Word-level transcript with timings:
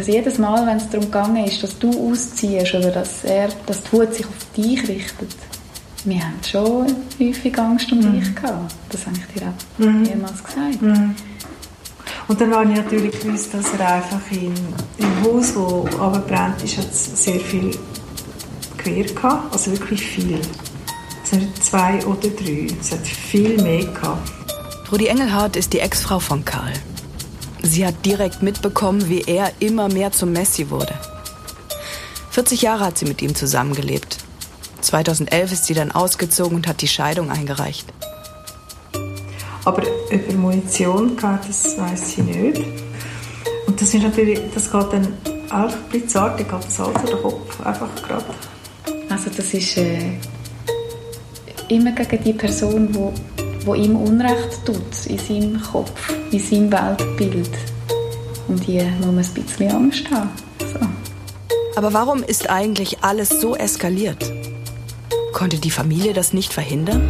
also 0.00 0.12
jedes 0.12 0.38
Mal, 0.38 0.66
wenn 0.66 0.78
es 0.78 0.88
darum 0.88 1.04
gegangen 1.06 1.44
ist, 1.44 1.62
dass 1.62 1.78
du 1.78 1.90
ausziehst 2.10 2.74
oder 2.74 2.90
dass 2.90 3.22
er, 3.22 3.50
dass 3.66 3.82
die 3.82 3.92
Wut 3.92 4.14
sich 4.14 4.24
auf 4.24 4.32
dich 4.56 4.88
richtet, 4.88 5.28
wir 6.06 6.22
haben 6.22 6.38
schon 6.42 6.86
häufig 7.20 7.58
Angst 7.58 7.92
um 7.92 7.98
mhm. 7.98 8.18
dich 8.18 8.34
gehabt. 8.34 8.74
Das 8.88 9.04
habe 9.04 9.16
ich 9.18 9.26
dir 9.34 9.48
auch 9.48 9.78
mhm. 9.78 10.02
mehrmals 10.02 10.42
gesagt. 10.42 10.80
Mhm. 10.80 11.14
Und 12.28 12.40
dann 12.40 12.54
habe 12.54 12.70
ich 12.70 12.78
natürlich 12.78 13.20
gewusst, 13.20 13.52
dass 13.52 13.74
er 13.74 13.96
einfach 13.96 14.20
in, 14.30 14.54
im 14.96 15.22
Haus, 15.22 15.52
das 15.52 16.00
abgebrannt 16.00 16.62
ist, 16.62 16.78
hat 16.78 16.94
sehr 16.94 17.40
viel 17.40 17.76
Gewehr 18.78 19.04
gehabt, 19.04 19.52
also 19.52 19.72
wirklich 19.72 20.00
viel. 20.00 20.40
Es 21.22 21.30
sind 21.30 21.62
zwei 21.62 22.02
oder 22.06 22.28
drei, 22.28 22.68
es 22.80 22.92
hat 22.92 23.06
viel 23.06 23.60
mehr 23.62 23.84
gehabt. 23.84 24.32
Rudi 24.90 25.08
Engelhardt 25.08 25.56
ist 25.56 25.74
die 25.74 25.80
Ex-Frau 25.80 26.18
von 26.18 26.42
Karl. 26.42 26.72
Sie 27.62 27.86
hat 27.86 28.06
direkt 28.06 28.42
mitbekommen, 28.42 29.08
wie 29.08 29.22
er 29.22 29.52
immer 29.60 29.88
mehr 29.88 30.12
zum 30.12 30.32
Messi 30.32 30.70
wurde. 30.70 30.94
40 32.30 32.62
Jahre 32.62 32.86
hat 32.86 32.98
sie 32.98 33.06
mit 33.06 33.22
ihm 33.22 33.34
zusammengelebt. 33.34 34.18
2011 34.80 35.52
ist 35.52 35.66
sie 35.66 35.74
dann 35.74 35.90
ausgezogen 35.90 36.56
und 36.56 36.66
hat 36.66 36.80
die 36.80 36.88
Scheidung 36.88 37.30
eingereicht. 37.30 37.86
Aber 39.64 39.82
über 40.10 40.32
Munition 40.34 41.16
geht 41.16 41.48
das 41.48 41.78
weiß 41.78 42.18
ich 42.18 42.24
nicht. 42.24 42.60
Und 43.66 43.80
das 43.80 43.92
ist 43.92 44.02
natürlich, 44.02 44.40
das 44.54 44.70
geht 44.70 44.92
dann 44.92 45.14
auch 45.50 45.74
blitzartig, 45.90 46.48
geht 46.48 46.64
das 46.64 46.80
alles 46.80 46.94
durch 46.94 47.10
den 47.10 47.22
Kopf, 47.22 47.60
einfach 47.66 47.88
gerade. 48.02 48.24
Also 49.08 49.30
das 49.36 49.52
ist 49.52 49.76
äh, 49.76 50.18
immer 51.68 51.92
gegen 51.92 52.24
die 52.24 52.32
Person, 52.32 52.90
die 52.92 53.29
wo 53.64 53.74
ihm 53.74 53.96
Unrecht 53.96 54.64
tut 54.64 55.06
in 55.06 55.18
seinem 55.18 55.62
Kopf, 55.62 55.92
in 56.30 56.38
seinem 56.38 56.72
Weltbild. 56.72 57.50
Und 58.48 58.66
die 58.66 58.80
muss 58.98 59.06
man 59.06 59.18
ein 59.18 59.34
bisschen 59.34 59.70
Angst 59.70 60.10
haben. 60.10 60.30
So. 60.60 60.80
Aber 61.76 61.92
warum 61.92 62.22
ist 62.22 62.50
eigentlich 62.50 63.02
alles 63.02 63.40
so 63.40 63.54
eskaliert? 63.54 64.30
Konnte 65.32 65.58
die 65.58 65.70
Familie 65.70 66.12
das 66.12 66.32
nicht 66.32 66.52
verhindern? 66.52 67.08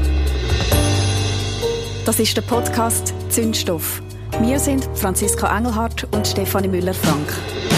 Das 2.05 2.19
ist 2.19 2.37
der 2.37 2.43
Podcast 2.43 3.15
Zündstoff. 3.29 4.03
Wir 4.43 4.59
sind 4.59 4.89
Franziska 4.95 5.57
Engelhardt 5.57 6.07
und 6.13 6.27
Stefanie 6.27 6.69
Müller-Frank. 6.69 7.70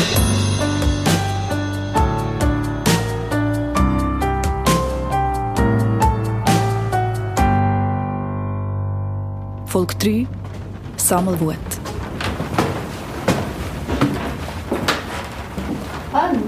Folge 9.72 9.94
3 9.94 10.26
Sammelwut. 10.98 11.56
Hallo. 16.12 16.38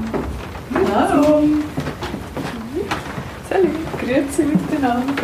Hallo. 0.95 1.43
Salut, 3.49 3.71
grüezi 3.99 4.43
miteinander. 4.43 5.15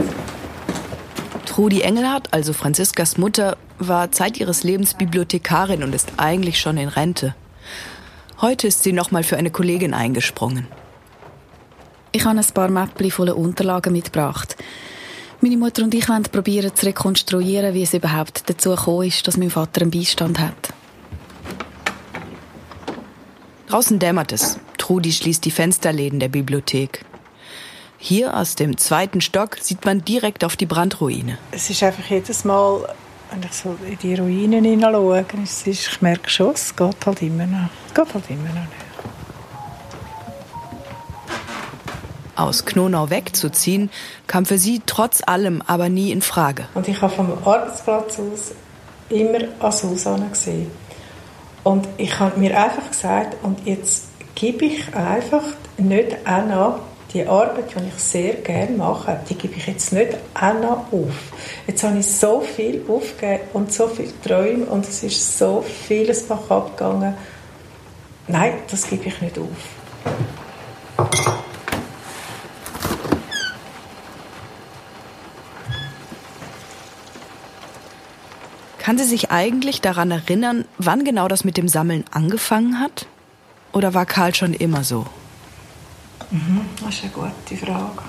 Trudi 1.45 1.83
Engelhardt, 1.83 2.33
also 2.33 2.55
Franziskas 2.55 3.19
Mutter, 3.19 3.59
war 3.79 4.11
Zeit 4.11 4.41
ihres 4.41 4.63
Lebens 4.63 4.95
Bibliothekarin 4.95 5.83
und 5.83 5.95
ist 5.95 6.13
eigentlich 6.17 6.59
schon 6.59 6.79
in 6.79 6.89
Rente. 6.89 7.35
Heute 8.41 8.69
ist 8.69 8.83
sie 8.83 8.95
noch 8.95 9.11
mal 9.11 9.25
für 9.25 9.37
eine 9.37 9.51
Kollegin 9.51 9.93
eingesprungen. 9.93 10.69
Ich 12.13 12.25
habe 12.25 12.39
ein 12.39 12.47
paar 12.55 12.71
Mäppchen 12.71 13.11
voller 13.11 13.37
Unterlagen 13.37 13.93
mitgebracht. 13.93 14.57
Meine 15.43 15.57
Mutter 15.57 15.85
und 15.85 15.95
ich 15.95 16.07
wollen 16.07 16.25
probieren 16.25 16.75
zu 16.75 16.85
rekonstruieren, 16.85 17.73
wie 17.73 17.83
es 17.83 17.95
überhaupt 17.95 18.51
dazu 18.51 18.71
gekommen 18.71 19.09
ist, 19.09 19.27
dass 19.27 19.39
mein 19.39 19.49
Vater 19.49 19.81
einen 19.81 19.91
Beistand 19.91 20.39
hat. 20.39 20.75
Draußen 23.69 23.99
dämmert 23.99 24.33
es. 24.33 24.59
Trudi 24.77 25.11
schließt 25.11 25.43
die 25.45 25.51
Fensterläden 25.51 26.21
der 26.21 26.29
Bibliothek. 26.29 27.07
Hier 27.97 28.37
aus 28.37 28.55
dem 28.55 28.77
zweiten 28.77 29.23
Stock 29.23 29.57
sieht 29.59 29.87
man 29.87 30.05
direkt 30.05 30.45
auf 30.45 30.57
die 30.57 30.67
Brandruine. 30.67 31.39
Es 31.53 31.71
ist 31.71 31.83
einfach 31.83 32.05
jedes 32.11 32.45
Mal, 32.45 32.87
wenn 33.31 33.43
ich 33.43 33.53
so 33.53 33.77
in 33.89 33.97
die 33.97 34.17
Ruinen 34.17 34.65
hineinschaue, 34.65 35.25
ich 35.65 36.03
merke 36.03 36.29
schon, 36.29 36.53
es 36.53 36.77
geht 36.77 37.07
halt 37.07 37.23
immer 37.23 37.47
noch. 37.47 37.71
Es 37.87 37.95
geht 37.95 38.13
halt 38.13 38.29
immer 38.29 38.49
noch 38.49 38.55
nicht. 38.55 38.90
Aus 42.37 42.65
Knonau 42.65 43.11
wegzuziehen, 43.11 43.91
kam 44.27 44.47
für 44.47 44.59
sie 44.59 44.83
trotz 44.87 45.23
allem 45.27 45.63
aber 45.67 45.89
nie 45.89 46.11
in 46.11 46.23
Frage. 46.23 46.67
Und 46.75 46.89
ich 46.89 47.01
habe 47.01 47.15
vom 47.15 47.33
Arbeitsplatz 47.45 48.19
aus 48.19 48.53
immer 49.09 49.41
an 49.59 49.73
Susanne 49.73 50.29
gesehen. 50.31 50.71
Und 51.63 51.87
ich 51.99 52.19
habe 52.19 52.39
mir 52.39 52.59
einfach 52.59 52.89
gesagt, 52.91 53.37
und 53.43 53.67
jetzt 53.67 54.07
gebe 54.35 54.65
ich 54.65 54.95
einfach 54.95 55.45
nicht 55.77 56.27
an, 56.27 56.75
die 57.13 57.27
Arbeit, 57.27 57.75
die 57.75 57.89
ich 57.89 58.03
sehr 58.03 58.35
gerne 58.35 58.77
mache, 58.77 59.19
die 59.29 59.35
gebe 59.35 59.55
ich 59.57 59.67
jetzt 59.67 59.93
nicht 59.93 60.17
auch 60.35 60.93
auf. 60.93 61.33
Jetzt 61.67 61.83
habe 61.83 61.99
ich 61.99 62.07
so 62.07 62.41
viel 62.41 62.85
aufgegeben 62.89 63.43
und 63.53 63.73
so 63.73 63.89
viele 63.89 64.13
Träume 64.23 64.67
und 64.67 64.87
es 64.87 65.03
ist 65.03 65.39
so 65.39 65.65
vieles 65.89 66.31
abgegangen. 66.31 67.15
Nein, 68.29 68.53
das 68.71 68.89
gebe 68.89 69.09
ich 69.09 69.21
nicht 69.21 69.39
auf. 69.39 69.47
Kann 78.91 78.99
sie 78.99 79.05
sich 79.05 79.31
eigentlich 79.31 79.81
daran 79.81 80.11
erinnern, 80.11 80.65
wann 80.77 81.05
genau 81.05 81.29
das 81.29 81.45
mit 81.45 81.57
dem 81.57 81.69
Sammeln 81.69 82.05
angefangen 82.11 82.81
hat? 82.81 83.07
Oder 83.71 83.95
war 83.95 84.05
Karl 84.05 84.35
schon 84.35 84.53
immer 84.53 84.83
so? 84.83 85.07
Mhm, 86.33 86.63
das 86.85 86.97
ist 86.97 87.05
eine 87.05 87.13
gute 87.13 87.57
Frage. 87.57 88.03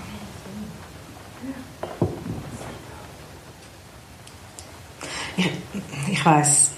Ich, 5.38 5.52
ich 6.12 6.26
weiß, 6.26 6.72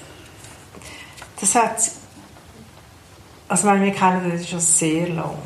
das 1.40 1.56
hat, 1.56 1.92
also 3.48 3.68
wir 3.70 3.92
kennen 3.94 4.34
das 4.34 4.50
schon 4.50 4.60
sehr 4.60 5.08
lang. 5.08 5.38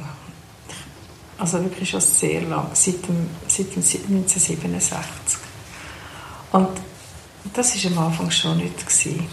Also 1.37 1.63
wirklich 1.63 1.91
schon 1.91 2.01
sehr 2.01 2.41
lang, 2.41 2.71
seit, 2.73 3.07
dem, 3.07 3.29
seit 3.47 3.67
dem 3.67 3.83
1967. 3.83 5.37
Und 6.53 6.86
das 7.57 7.83
war 7.83 7.91
am 7.91 8.07
Anfang 8.07 8.29
schon 8.29 8.57
nicht. 8.57 8.77
Gewesen. 8.85 9.27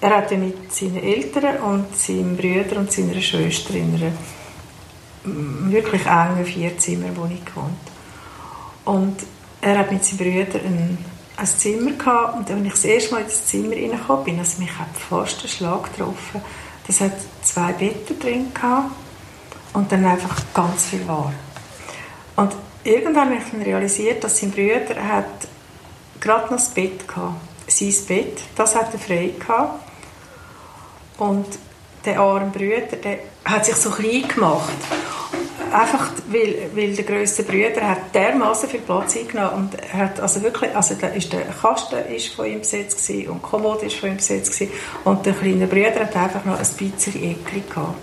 Er 0.00 0.16
hatte 0.16 0.36
mit 0.36 0.72
seinen 0.72 1.02
Eltern 1.02 1.56
und 1.58 1.96
seinem 1.96 2.36
Bruder 2.36 2.78
und 2.78 2.92
seiner 2.92 3.20
Schwester 3.20 3.74
in 3.74 3.94
einer 3.94 4.12
mm, 5.24 5.70
wirklich 5.72 6.06
engen 6.06 6.44
Vierzimmerwohnung 6.44 7.44
gewohnt. 7.44 7.72
Und 8.84 9.16
er 9.60 9.78
hat 9.78 9.92
mit 9.92 10.04
seinem 10.04 10.18
Bruder 10.18 10.60
ein, 10.64 10.98
ein 11.36 11.46
Zimmer 11.46 11.92
gehabt 11.92 12.38
und 12.38 12.50
als 12.50 12.64
ich 12.64 12.72
das 12.72 12.84
erste 12.84 13.10
Mal 13.12 13.20
in 13.20 13.26
das 13.26 13.46
Zimmer 13.46 13.76
reingekommen 13.76 14.24
bin, 14.24 14.38
also 14.38 14.60
mich 14.60 14.78
hat 14.78 14.96
fast 14.96 15.42
ein 15.42 15.48
Schlag 15.48 15.92
getroffen. 15.92 16.42
Das 16.86 17.00
hat 17.00 17.12
zwei 17.42 17.72
Betten 17.72 18.18
drin 18.18 18.54
gehabt 18.54 18.92
und 19.72 19.90
dann 19.90 20.04
einfach 20.04 20.42
ganz 20.54 20.86
viel 20.86 21.06
war. 21.06 21.32
Und 22.36 22.54
irgendwann 22.84 23.30
habe 23.30 23.42
ich 23.42 23.50
dann 23.50 23.62
realisiert, 23.62 24.22
dass 24.22 24.38
sein 24.38 24.52
Bruder 24.52 24.96
hat 25.06 25.48
gerade 26.20 26.44
noch 26.44 26.52
das 26.52 26.70
Bett 26.70 27.06
gehabt. 27.06 27.40
Sein 27.66 27.94
Bett, 28.06 28.38
das 28.56 28.74
hat 28.74 28.92
er 28.92 28.98
frei 28.98 29.32
gehabt. 29.38 29.80
Und 31.18 31.46
der 32.04 32.20
arme 32.20 32.50
Bruder, 32.50 32.96
der 33.02 33.18
hat 33.44 33.64
sich 33.64 33.74
so 33.74 33.90
klein 33.90 34.26
gemacht. 34.28 34.72
Einfach, 35.72 36.10
weil, 36.28 36.70
weil 36.74 36.94
der 36.94 37.04
grösste 37.04 37.42
Bruder 37.42 37.86
hat 37.86 38.14
dermaßen 38.14 38.70
viel 38.70 38.80
Platz 38.80 39.16
eingenommen 39.16 39.70
und 39.70 39.92
hat 39.92 40.18
also 40.18 40.42
wirklich, 40.42 40.74
also 40.74 40.94
da 40.98 41.08
ist 41.08 41.30
der 41.30 41.42
Kasten 41.42 42.06
ist 42.06 42.28
von 42.28 42.46
ihm 42.46 42.60
besetzt 42.60 43.06
gewesen, 43.06 43.28
und 43.28 43.42
die 43.42 43.46
Kommode 43.46 43.86
ist 43.86 43.96
von 43.96 44.08
ihm 44.08 44.16
besetzt 44.16 44.58
gewesen, 44.58 44.72
und 45.04 45.26
der 45.26 45.34
kleine 45.34 45.66
Bruder 45.66 46.00
hat 46.00 46.16
einfach 46.16 46.44
noch 46.46 46.54
ein 46.54 46.58
bisschen 46.58 47.22
Eckli 47.22 47.62
gehabt. 47.68 47.98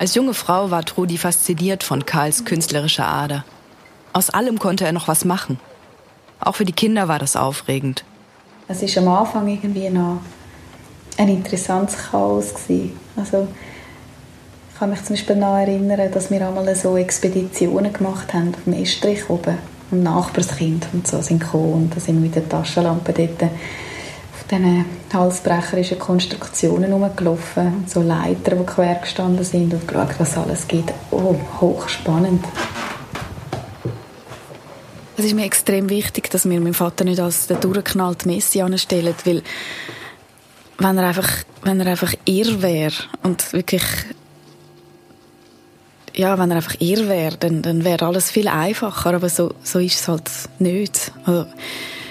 Als 0.00 0.16
junge 0.16 0.34
Frau 0.34 0.72
war 0.72 0.84
Trudi 0.84 1.16
fasziniert 1.16 1.84
von 1.84 2.04
Karls 2.04 2.44
künstlerischer 2.44 3.06
Ader. 3.06 3.44
Aus 4.12 4.30
allem 4.30 4.58
konnte 4.58 4.84
er 4.84 4.92
noch 4.92 5.08
was 5.08 5.24
machen. 5.24 5.58
Auch 6.40 6.56
für 6.56 6.64
die 6.64 6.72
Kinder 6.72 7.08
war 7.08 7.18
das 7.18 7.36
aufregend. 7.36 8.04
Es 8.68 8.82
ist 8.82 8.98
am 8.98 9.08
Anfang 9.08 9.48
irgendwie 9.48 9.88
noch 9.88 10.20
ein 11.16 11.28
interessantes 11.28 11.96
Chaos 12.10 12.54
gewesen. 12.54 12.98
Also 13.16 13.48
ich 14.72 14.78
kann 14.78 14.90
mich 14.90 15.04
zum 15.04 15.14
Beispiel 15.14 15.36
noch 15.36 15.56
erinnern, 15.56 16.10
dass 16.12 16.30
wir 16.30 16.46
einmal 16.46 16.74
so 16.74 16.96
Expeditionen 16.96 17.92
gemacht 17.92 18.34
haben 18.34 18.54
auf 18.54 18.64
dem 18.64 18.74
Estrich 18.74 19.30
oben, 19.30 19.58
am 19.90 20.02
Nachbarskind 20.02 20.88
und 20.92 21.06
so 21.06 21.20
sind 21.22 21.40
gekommen 21.40 21.74
und 21.74 21.96
da 21.96 22.00
sind 22.00 22.16
wir 22.16 22.22
mit 22.22 22.34
der 22.34 22.48
Taschenlampe 22.48 23.12
dort 23.12 23.42
auf 23.42 24.44
diesen 24.50 24.84
halsbrecherischen 25.12 25.98
Konstruktionen 25.98 26.92
rumgelaufen, 26.92 27.84
so 27.86 28.02
Leiter, 28.02 28.56
die 28.56 28.66
quer 28.66 28.96
gestanden 28.96 29.44
sind 29.44 29.72
und 29.72 29.86
geschaut, 29.86 30.18
was 30.18 30.36
alles 30.36 30.66
geht. 30.66 30.92
Oh, 31.10 31.36
hochspannend. 31.60 32.44
Es 35.22 35.28
ist 35.28 35.34
mir 35.36 35.44
extrem 35.44 35.88
wichtig, 35.88 36.30
dass 36.30 36.48
wir 36.48 36.60
meinen 36.60 36.74
Vater 36.74 37.04
nicht 37.04 37.20
als 37.20 37.46
den 37.46 37.60
durchgeknallten 37.60 38.30
Messi 38.30 38.60
anstellen, 38.60 39.14
weil 39.24 39.42
wenn 40.78 40.98
er 40.98 41.06
einfach, 41.06 41.28
wenn 41.62 41.78
er 41.78 41.86
einfach 41.86 42.12
irr 42.24 42.60
wäre 42.60 42.94
und 43.22 43.52
wirklich 43.52 43.82
ja, 46.14 46.38
wenn 46.38 46.50
er 46.50 46.56
einfach 46.56 46.80
irr 46.80 47.08
wäre, 47.08 47.36
dann, 47.36 47.62
dann 47.62 47.84
wäre 47.84 48.04
alles 48.04 48.32
viel 48.32 48.48
einfacher, 48.48 49.14
aber 49.14 49.28
so, 49.28 49.54
so 49.62 49.78
ist 49.78 50.00
es 50.00 50.08
halt 50.08 50.28
nicht. 50.58 51.12
Also, 51.24 51.46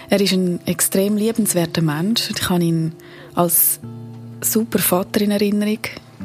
er 0.09 0.21
ist 0.21 0.31
ein 0.31 0.65
extrem 0.65 1.17
liebenswerter 1.17 1.81
Mensch. 1.81 2.31
Ich 2.31 2.49
habe 2.49 2.63
ihn 2.63 2.93
als 3.35 3.79
super 4.39 4.79
Vater 4.79 5.21
in 5.21 5.31
Erinnerung. 5.31 5.79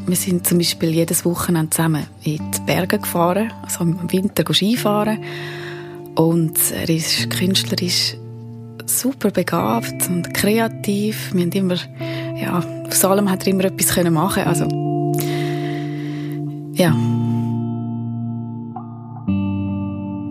Wir 0.07 0.17
sind 0.17 0.47
zum 0.47 0.59
Beispiel 0.59 0.91
jedes 0.91 1.25
Wochenende 1.25 1.71
zusammen 1.71 2.07
in 2.23 2.39
die 2.51 2.61
Berge 2.65 2.99
gefahren, 2.99 3.53
also 3.63 3.83
im 3.83 4.11
Winter 4.11 4.45
Skifahren. 4.55 5.19
Und 6.17 6.59
er 6.73 6.89
ist 6.89 7.31
künstlerisch 7.31 8.17
super 8.87 9.31
begabt 9.31 10.09
und 10.09 10.33
kreativ. 10.33 11.33
Wir 11.35 11.43
haben 11.43 11.53
immer, 11.53 11.77
ja, 12.41 12.63
aus 12.89 13.05
allem 13.05 13.31
hat 13.31 13.47
er 13.47 13.53
immer 13.53 13.65
etwas 13.65 13.95
können 13.95 14.15
machen. 14.15 14.45
Also, 14.45 14.65
ja. 16.75 16.93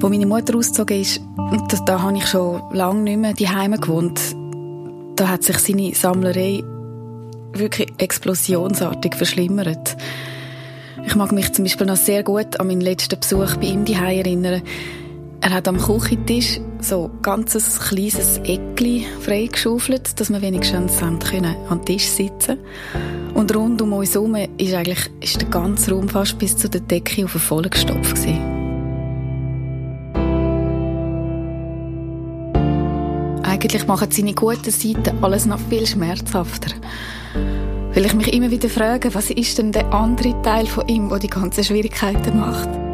Wo 0.02 0.10
meine 0.10 0.26
Mutter 0.26 0.58
ausgezogen 0.58 1.02
ist, 1.02 1.22
da, 1.70 1.78
da 1.86 2.02
habe 2.02 2.18
ich 2.18 2.28
schon 2.28 2.62
lange 2.72 3.02
nicht 3.02 3.20
mehr 3.20 3.34
die 3.34 3.50
Heime 3.50 3.78
gewohnt. 3.78 4.20
Da 5.16 5.28
hat 5.28 5.44
sich 5.44 5.58
seine 5.60 5.94
Sammlerei 5.94 6.64
wirklich 7.54 7.94
explosionsartig 7.98 9.16
verschlimmert. 9.16 9.96
Ich 11.06 11.16
mag 11.16 11.32
mich 11.32 11.54
zum 11.54 11.66
Beispiel 11.66 11.88
noch 11.88 11.96
sehr 11.96 12.24
gut 12.24 12.60
an 12.60 12.68
meinen 12.68 12.82
letzten 12.82 13.20
Besuch 13.20 13.56
bei 13.58 13.68
ihm 13.68 13.86
daheim 13.86 14.18
erinnern. 14.18 14.62
Er 15.42 15.54
hat 15.54 15.68
am 15.68 15.78
Küchentisch 15.78 16.60
so 16.80 17.06
ein 17.06 17.22
ganzes 17.22 17.80
kleines 17.80 18.40
Eckli 18.40 19.06
freigeschaufelt, 19.22 20.20
dass 20.20 20.30
wir 20.30 20.42
wenigstens 20.42 20.98
den 20.98 21.20
Tisch 21.86 22.08
sitzen 22.08 22.60
Und 23.34 23.56
rund 23.56 23.82
um 23.82 23.94
uns 23.94 24.14
herum 24.14 24.36
ist 24.36 24.74
eigentlich 24.74 25.10
ist 25.20 25.42
der 25.42 25.50
ganze 25.50 25.92
Raum 25.92 26.10
fast 26.10 26.38
bis 26.40 26.58
zu 26.58 26.70
der 26.70 26.82
Decke 26.82 27.26
auf 27.26 27.32
voll 27.32 27.64
gestopft 27.64 28.16
gewesen. 28.16 28.56
Eigentlich 33.44 33.88
machen 33.88 34.12
seine 34.12 34.34
guten 34.34 34.72
Seiten 34.72 35.24
alles 35.24 35.46
noch 35.46 35.60
viel 35.70 35.86
schmerzhafter. 35.86 36.76
Weil 37.94 38.06
ich 38.06 38.14
mich 38.14 38.34
immer 38.34 38.52
wieder 38.52 38.70
frage, 38.70 39.14
was 39.16 39.30
ist 39.30 39.58
denn 39.58 39.72
der 39.72 39.94
andere 39.94 40.42
Teil 40.42 40.66
von 40.66 40.88
ihm, 40.88 41.10
der 41.10 41.20
die 41.20 41.30
ganzen 41.30 41.64
Schwierigkeiten 41.64 42.40
macht? 42.40 42.85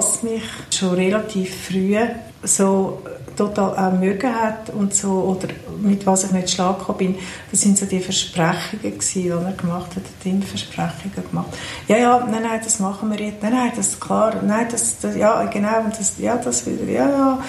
Was 0.00 0.22
mich 0.22 0.42
schon 0.70 0.94
relativ 0.94 1.66
früh 1.66 1.94
so 2.42 3.02
total 3.36 3.76
auch 3.76 3.92
mögen 3.98 4.34
hat 4.34 4.70
und 4.70 4.94
so, 4.94 5.10
oder 5.10 5.48
mit 5.82 6.06
was 6.06 6.24
ich 6.24 6.30
nicht 6.30 6.48
schlag 6.48 6.96
bin, 6.96 7.16
das 7.50 7.60
sind 7.60 7.76
so 7.76 7.84
die 7.84 8.00
Versprechungen 8.00 8.80
gewesen, 8.80 9.22
die 9.22 9.28
er 9.28 9.52
gemacht 9.52 9.90
hat, 9.90 10.04
hat 10.04 10.44
Versprechungen 10.44 11.28
gemacht. 11.30 11.50
Ja, 11.86 11.98
ja, 11.98 12.26
nein, 12.30 12.42
nein, 12.42 12.62
das 12.64 12.80
machen 12.80 13.10
wir 13.10 13.20
jetzt, 13.20 13.42
nein, 13.42 13.52
nein, 13.52 13.72
das 13.76 13.88
ist 13.88 14.00
klar, 14.00 14.34
nein, 14.42 14.68
das, 14.70 14.98
das 15.00 15.16
ja, 15.16 15.44
genau, 15.44 15.80
und 15.80 15.98
das, 15.98 16.14
ja, 16.18 16.36
das 16.36 16.64
wieder, 16.64 16.90
ja, 16.90 17.06
ja. 17.06 17.44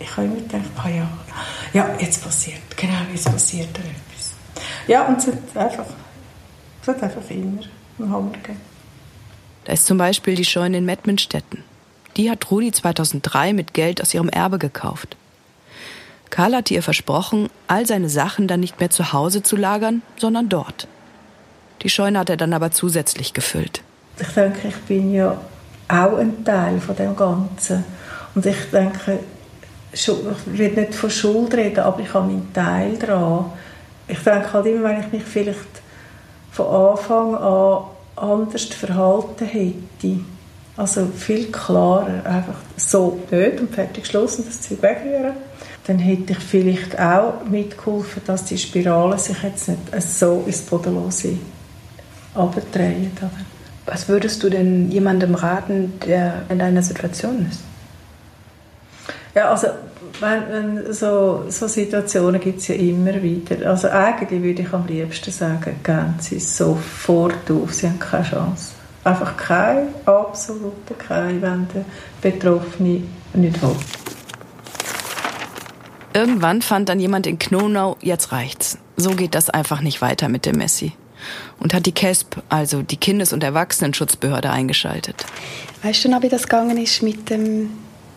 Ich 0.00 0.10
habe 0.16 0.26
immer 0.26 0.40
gedacht, 0.40 0.70
ah 0.78 0.88
ja, 0.88 1.08
ja, 1.72 1.88
jetzt 2.00 2.24
passiert, 2.24 2.76
genau, 2.76 2.98
jetzt 3.12 3.30
passiert 3.30 3.68
da 3.74 3.80
etwas. 3.80 4.34
Ja, 4.88 5.06
und 5.06 5.18
es 5.18 5.28
hat 5.28 5.56
einfach, 5.56 5.86
es 6.82 6.88
hat 6.88 7.00
einfach 7.00 7.30
immer 7.30 7.62
einen 8.00 8.12
Hammer 8.12 8.32
gegeben. 8.32 8.60
Da 9.66 9.72
ist 9.72 9.86
zum 9.86 9.98
Beispiel 9.98 10.34
die 10.34 10.44
Scheune 10.44 10.78
in 10.78 10.84
Mettmenstetten. 10.84 11.62
Die 12.16 12.30
hat 12.30 12.50
Rudi 12.50 12.72
2003 12.72 13.52
mit 13.52 13.74
Geld 13.74 14.02
aus 14.02 14.12
ihrem 14.12 14.28
Erbe 14.28 14.58
gekauft. 14.58 15.16
Karl 16.30 16.54
hatte 16.54 16.74
ihr 16.74 16.82
versprochen, 16.82 17.48
all 17.66 17.86
seine 17.86 18.08
Sachen 18.08 18.48
dann 18.48 18.60
nicht 18.60 18.80
mehr 18.80 18.90
zu 18.90 19.12
Hause 19.12 19.42
zu 19.42 19.56
lagern, 19.56 20.02
sondern 20.16 20.48
dort. 20.48 20.88
Die 21.82 21.90
Scheune 21.90 22.18
hat 22.18 22.30
er 22.30 22.36
dann 22.36 22.52
aber 22.52 22.70
zusätzlich 22.70 23.32
gefüllt. 23.32 23.82
Ich 24.18 24.28
denke, 24.28 24.68
ich 24.68 24.76
bin 24.76 25.12
ja 25.12 25.36
auch 25.88 26.16
ein 26.16 26.44
Teil 26.44 26.80
von 26.80 26.96
dem 26.96 27.16
Ganzen. 27.16 27.84
Und 28.34 28.46
ich 28.46 28.70
denke, 28.70 29.18
ich 29.92 30.08
will 30.46 30.72
nicht 30.72 30.94
von 30.94 31.10
Schuld 31.10 31.54
reden, 31.54 31.80
aber 31.80 32.00
ich 32.00 32.14
habe 32.14 32.26
meinen 32.26 32.52
Teil 32.52 32.96
daran. 32.96 33.52
Ich 34.08 34.18
denke 34.20 34.52
halt 34.52 34.66
immer, 34.66 34.88
wenn 34.88 35.00
ich 35.00 35.12
mich 35.12 35.22
vielleicht 35.22 35.82
von 36.50 36.66
Anfang 36.66 37.34
an 37.34 37.84
anders 38.16 38.64
verhalten 38.64 39.46
hätte, 39.46 40.20
also 40.76 41.06
viel 41.06 41.50
klarer, 41.52 42.24
einfach 42.24 42.54
so 42.76 43.20
nicht 43.30 43.60
und 43.60 43.74
fertig 43.74 44.04
geschlossen, 44.04 44.44
das 44.46 44.62
Zeug 44.62 44.82
wegrühren 44.82 45.34
dann 45.86 45.98
hätte 45.98 46.32
ich 46.32 46.38
vielleicht 46.38 46.98
auch 46.98 47.44
mitgeholfen, 47.44 48.22
dass 48.24 48.44
die 48.44 48.58
Spirale 48.58 49.18
sich 49.18 49.42
jetzt 49.42 49.68
nicht 49.68 49.80
so 49.98 50.44
ins 50.46 50.62
Bodenlose 50.62 51.38
abdrehen. 52.34 53.10
Was 53.84 54.08
würdest 54.08 54.42
du 54.42 54.48
denn 54.48 54.90
jemandem 54.90 55.34
raten, 55.34 55.94
der 56.06 56.42
in 56.48 56.60
deiner 56.60 56.82
Situation 56.82 57.46
ist? 57.50 57.60
Ja, 59.34 59.50
also 59.50 59.68
wenn, 60.20 60.76
wenn 60.84 60.92
so, 60.92 61.46
so 61.48 61.66
Situationen 61.66 62.40
gibt 62.40 62.60
es 62.60 62.68
ja 62.68 62.76
immer 62.76 63.20
wieder. 63.20 63.68
Also 63.68 63.88
eigentlich 63.88 64.40
würde 64.42 64.62
ich 64.62 64.72
am 64.72 64.86
liebsten 64.86 65.32
sagen, 65.32 65.74
gehen 65.82 66.14
Sie 66.20 66.38
sofort 66.38 67.50
auf, 67.50 67.74
Sie 67.74 67.88
haben 67.88 67.98
keine 67.98 68.24
Chance. 68.24 68.74
Einfach 69.04 69.36
keine, 69.36 69.88
absolute 70.06 70.94
keine, 70.96 71.42
wenn 71.42 71.68
der 71.74 71.84
Betroffene 72.20 73.02
nicht 73.34 73.60
will. 73.62 73.76
Irgendwann 76.14 76.62
fand 76.62 76.88
dann 76.88 77.00
jemand 77.00 77.26
in 77.26 77.38
Knonau, 77.38 77.96
jetzt 78.00 78.32
reicht's. 78.32 78.78
So 78.96 79.10
geht 79.10 79.34
das 79.34 79.50
einfach 79.50 79.80
nicht 79.80 80.02
weiter 80.02 80.28
mit 80.28 80.46
dem 80.46 80.56
Messi. 80.56 80.92
Und 81.58 81.72
hat 81.72 81.86
die 81.86 81.92
KESP, 81.92 82.42
also 82.48 82.82
die 82.82 82.96
Kindes- 82.96 83.32
und 83.32 83.42
Erwachsenenschutzbehörde, 83.42 84.50
eingeschaltet. 84.50 85.24
Weißt 85.82 86.04
du 86.04 86.08
noch, 86.10 86.22
wie 86.22 86.28
das 86.28 86.42
gegangen 86.44 86.76
ist 86.76 87.02
mit 87.02 87.30
dem, 87.30 87.70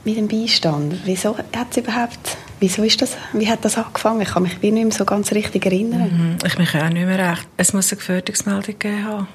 mit 0.03 0.17
dem 0.17 0.27
Beistand? 0.27 0.95
Wieso 1.05 1.37
hat 1.37 1.67
es 1.71 1.77
überhaupt, 1.77 2.37
wieso 2.59 2.83
ist 2.83 3.01
das, 3.01 3.15
wie 3.33 3.47
hat 3.47 3.63
das 3.63 3.77
angefangen? 3.77 4.21
Ich 4.21 4.29
kann 4.29 4.43
mich 4.43 4.61
nicht 4.61 4.73
mehr 4.73 4.91
so 4.91 5.05
ganz 5.05 5.31
richtig 5.31 5.65
erinnern. 5.65 6.37
Mhm, 6.41 6.45
ich 6.45 6.57
mich 6.57 6.75
auch 6.75 6.89
nicht 6.89 7.05
mehr 7.05 7.31
recht. 7.31 7.47
Es 7.57 7.73
muss 7.73 7.91
eine 7.91 7.97
Gefährdungsmeldung 7.97 8.63
gegeben 8.77 9.05
haben. 9.05 9.27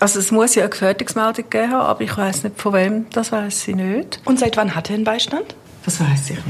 Also 0.00 0.20
es 0.20 0.30
muss 0.30 0.54
ja 0.54 0.62
eine 0.62 0.70
Gefährdungsmeldung 0.70 1.44
gegeben 1.48 1.72
haben, 1.72 1.86
aber 1.86 2.00
ich 2.02 2.16
weiß 2.16 2.44
nicht 2.44 2.60
von 2.60 2.72
wem, 2.72 3.06
das 3.10 3.32
weiß 3.32 3.68
ich 3.68 3.74
nicht. 3.74 4.20
Und 4.24 4.38
seit 4.38 4.56
wann 4.56 4.74
hat 4.74 4.90
er 4.90 4.94
einen 4.94 5.04
Beistand? 5.04 5.54
Das 5.84 6.00
weiß 6.00 6.30
ich 6.30 6.36
nicht. 6.36 6.44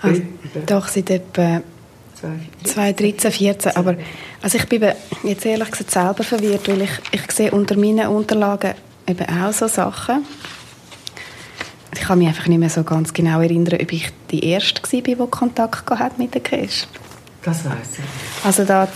Also, 0.00 0.22
doch, 0.66 0.88
seit 0.88 1.10
etwa 1.10 1.60
2013, 2.64 3.32
14. 3.32 3.76
Aber 3.76 3.96
also 4.42 4.58
ich 4.58 4.66
bin 4.66 4.82
jetzt 5.24 5.44
ehrlich 5.44 5.70
gesagt 5.70 5.90
selber 5.90 6.24
verwirrt, 6.24 6.68
weil 6.68 6.82
ich, 6.82 6.90
ich 7.12 7.30
sehe 7.32 7.50
unter 7.50 7.76
meinen 7.76 8.08
Unterlagen 8.08 8.74
eben 9.06 9.26
auch 9.28 9.52
so 9.52 9.68
Sachen. 9.68 10.24
Ich 11.92 12.00
kann 12.00 12.18
mich 12.18 12.28
einfach 12.28 12.46
nicht 12.46 12.58
mehr 12.58 12.70
so 12.70 12.84
ganz 12.84 13.12
genau 13.12 13.40
erinnern, 13.40 13.78
ob 13.80 13.92
ich 13.92 14.10
die 14.30 14.44
Erste 14.44 14.82
war, 14.82 15.00
die 15.00 15.16
Kontakt 15.30 15.90
hatte 15.90 16.18
mit 16.18 16.34
der 16.34 16.42
KESP. 16.42 16.88
Das 17.42 17.64
weiß 17.64 17.98
ich. 17.98 18.44
Also 18.46 18.64
da 18.64 18.88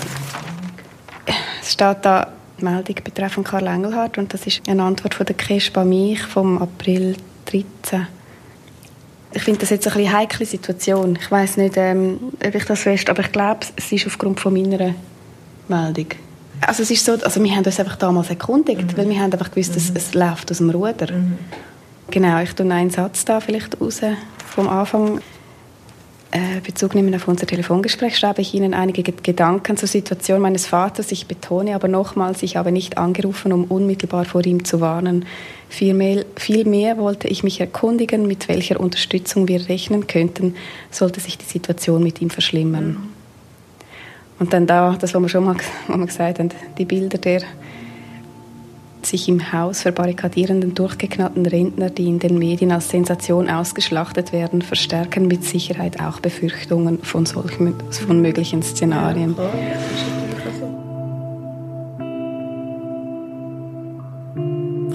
es 1.63 1.73
steht 1.73 1.99
da 2.03 2.29
Meldung 2.63 2.97
betreffend 3.03 3.47
Karl 3.47 3.67
Engelhardt 3.67 4.19
und 4.19 4.33
das 4.33 4.47
ist 4.47 4.63
eine 4.69 4.83
Antwort 4.83 5.15
von 5.15 5.27
der 5.27 5.37
KESP 5.37 5.79
an 5.79 5.89
mich 5.89 6.23
vom 6.23 6.61
April 6.61 7.17
13 7.47 8.07
ich 9.33 9.43
finde 9.43 9.61
das 9.61 9.71
jetzt 9.71 9.87
eine 9.87 9.97
eine 9.97 10.13
heikle 10.13 10.47
Situation. 10.47 11.17
Ich 11.21 11.31
weiß 11.31 11.57
nicht, 11.59 11.77
ähm, 11.77 12.19
ob 12.45 12.55
ich 12.55 12.65
das 12.65 12.81
fest, 12.81 13.09
aber 13.09 13.21
ich 13.21 13.33
glaube, 13.33 13.61
es 13.77 13.93
ist 13.93 14.07
aufgrund 14.07 14.41
von 14.41 14.53
meiner 14.53 14.95
Meldung. 15.69 16.07
Also 16.61 16.83
es 16.83 16.91
ist 16.91 17.05
so, 17.05 17.13
also 17.13 17.43
wir 17.43 17.51
haben 17.53 17.65
uns 17.65 17.81
einfach 17.81 17.97
damals 17.97 18.29
erkundigt, 18.29 18.83
mhm. 18.83 18.97
weil 18.97 19.09
wir 19.09 19.21
haben 19.21 19.33
einfach 19.33 19.51
gewusst, 19.51 19.77
dass 19.77 19.91
mhm. 19.91 19.97
es 19.97 20.15
läuft 20.15 20.51
aus 20.51 20.59
dem 20.59 20.71
Ruder. 20.71 21.13
Mhm. 21.13 21.39
Genau, 22.11 22.41
ich 22.43 22.53
tue 22.55 22.71
einen 22.71 22.91
Satz 22.91 23.25
da 23.25 23.41
vielleicht 23.41 23.81
raus 23.81 24.01
vom 24.55 24.69
Anfang. 24.69 25.21
Äh, 26.33 26.61
Bezug 26.65 26.95
nehmen 26.95 27.13
auf 27.15 27.27
unser 27.27 27.47
Telefongespräch 27.47 28.17
schreibe 28.17 28.41
ich 28.41 28.55
Ihnen 28.55 28.73
einige 28.73 29.03
Gedanken 29.03 29.77
zur 29.77 29.89
Situation 29.89 30.41
meines 30.41 30.67
Vaters. 30.67 31.11
Ich 31.11 31.27
betone 31.27 31.75
aber 31.75 31.89
nochmals, 31.89 32.45
ich 32.45 32.57
habe 32.57 32.71
nicht 32.71 32.99
angerufen, 32.99 33.53
um 33.53 33.65
unmittelbar 33.65 34.25
vor 34.25 34.47
ihm 34.47 34.65
zu 34.65 34.81
warnen. 34.81 35.25
Vielmehr, 35.69 36.25
vielmehr 36.37 36.99
wollte 36.99 37.27
ich 37.27 37.43
mich 37.43 37.61
erkundigen, 37.61 38.29
mit 38.29 38.49
welcher 38.49 38.79
Unterstützung 38.79 39.49
wir 39.49 39.69
rechnen 39.69 40.07
könnten, 40.07 40.55
sollte 40.93 41.19
sich 41.19 41.37
die 41.37 41.47
Situation 41.47 42.03
mit 42.05 42.21
ihm 42.21 42.31
verschlimmern. 42.31 42.87
Mhm. 42.87 43.09
Und 44.39 44.53
dann 44.53 44.69
da, 44.69 44.97
das, 45.01 45.13
was 45.13 45.23
wir 45.23 45.29
schon 45.29 45.45
mal, 45.45 45.57
was 45.89 45.99
wir 45.99 46.07
gesagt 46.07 46.39
haben, 46.39 46.51
die 46.79 46.85
Bilder 46.85 47.19
der 47.19 47.43
sich 49.11 49.29
im 49.29 49.53
Haus 49.53 49.83
verbarrikadierenden, 49.83 50.75
durchgeknallten 50.75 51.45
Rentner, 51.45 51.91
die 51.91 52.07
in 52.07 52.19
den 52.21 52.39
Medien 52.39 52.73
als 52.73 52.89
Sensation 52.89 53.51
ausgeschlachtet 53.51 54.33
werden, 54.33 54.63
verstärken 54.63 55.27
mit 55.27 55.45
Sicherheit 55.45 56.01
auch 56.01 56.21
Befürchtungen 56.21 57.03
von 57.03 57.27
solchen 57.27 57.75
von 57.91 58.23
möglichen 58.23 58.63
Szenarien. 58.63 59.35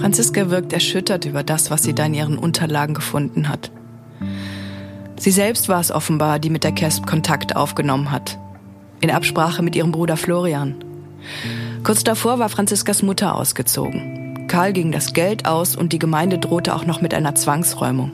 Franziska 0.00 0.50
wirkt 0.50 0.72
erschüttert 0.72 1.24
über 1.24 1.42
das, 1.42 1.70
was 1.70 1.82
sie 1.82 1.94
da 1.94 2.06
in 2.06 2.14
ihren 2.14 2.38
Unterlagen 2.38 2.94
gefunden 2.94 3.48
hat. 3.48 3.70
Sie 5.18 5.30
selbst 5.30 5.68
war 5.68 5.80
es 5.80 5.90
offenbar, 5.90 6.38
die 6.38 6.50
mit 6.50 6.64
der 6.64 6.72
CASP 6.72 7.06
Kontakt 7.06 7.56
aufgenommen 7.56 8.10
hat. 8.10 8.38
In 9.00 9.10
Absprache 9.10 9.62
mit 9.62 9.76
ihrem 9.76 9.92
Bruder 9.92 10.16
Florian. 10.16 10.76
Kurz 11.86 12.02
davor 12.02 12.40
war 12.40 12.48
Franziskas 12.48 13.04
Mutter 13.04 13.36
ausgezogen. 13.36 14.48
Karl 14.48 14.72
ging 14.72 14.90
das 14.90 15.12
Geld 15.12 15.46
aus 15.46 15.76
und 15.76 15.92
die 15.92 16.00
Gemeinde 16.00 16.36
drohte 16.36 16.74
auch 16.74 16.84
noch 16.84 17.00
mit 17.00 17.14
einer 17.14 17.36
Zwangsräumung. 17.36 18.10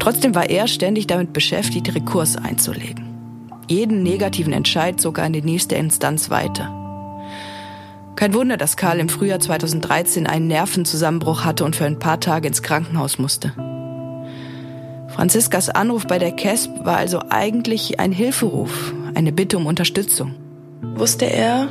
Trotzdem 0.00 0.34
war 0.34 0.50
er 0.50 0.68
ständig 0.68 1.06
damit 1.06 1.32
beschäftigt, 1.32 1.94
Rekurs 1.94 2.36
einzulegen. 2.36 3.06
Jeden 3.68 4.02
negativen 4.02 4.52
Entscheid 4.52 5.00
sogar 5.00 5.24
in 5.26 5.32
die 5.32 5.40
nächste 5.40 5.76
Instanz 5.76 6.28
weiter. 6.28 6.70
Kein 8.16 8.34
Wunder, 8.34 8.58
dass 8.58 8.76
Karl 8.76 9.00
im 9.00 9.08
Frühjahr 9.08 9.40
2013 9.40 10.26
einen 10.26 10.46
Nervenzusammenbruch 10.46 11.42
hatte 11.42 11.64
und 11.64 11.74
für 11.74 11.86
ein 11.86 11.98
paar 11.98 12.20
Tage 12.20 12.48
ins 12.48 12.62
Krankenhaus 12.62 13.18
musste. 13.18 13.54
Franziskas 15.08 15.70
Anruf 15.70 16.06
bei 16.06 16.18
der 16.18 16.32
CASP 16.32 16.84
war 16.84 16.98
also 16.98 17.18
eigentlich 17.30 17.98
ein 17.98 18.12
Hilferuf, 18.12 18.92
eine 19.14 19.32
Bitte 19.32 19.56
um 19.56 19.64
Unterstützung. 19.64 20.34
Wusste 20.82 21.24
er, 21.24 21.68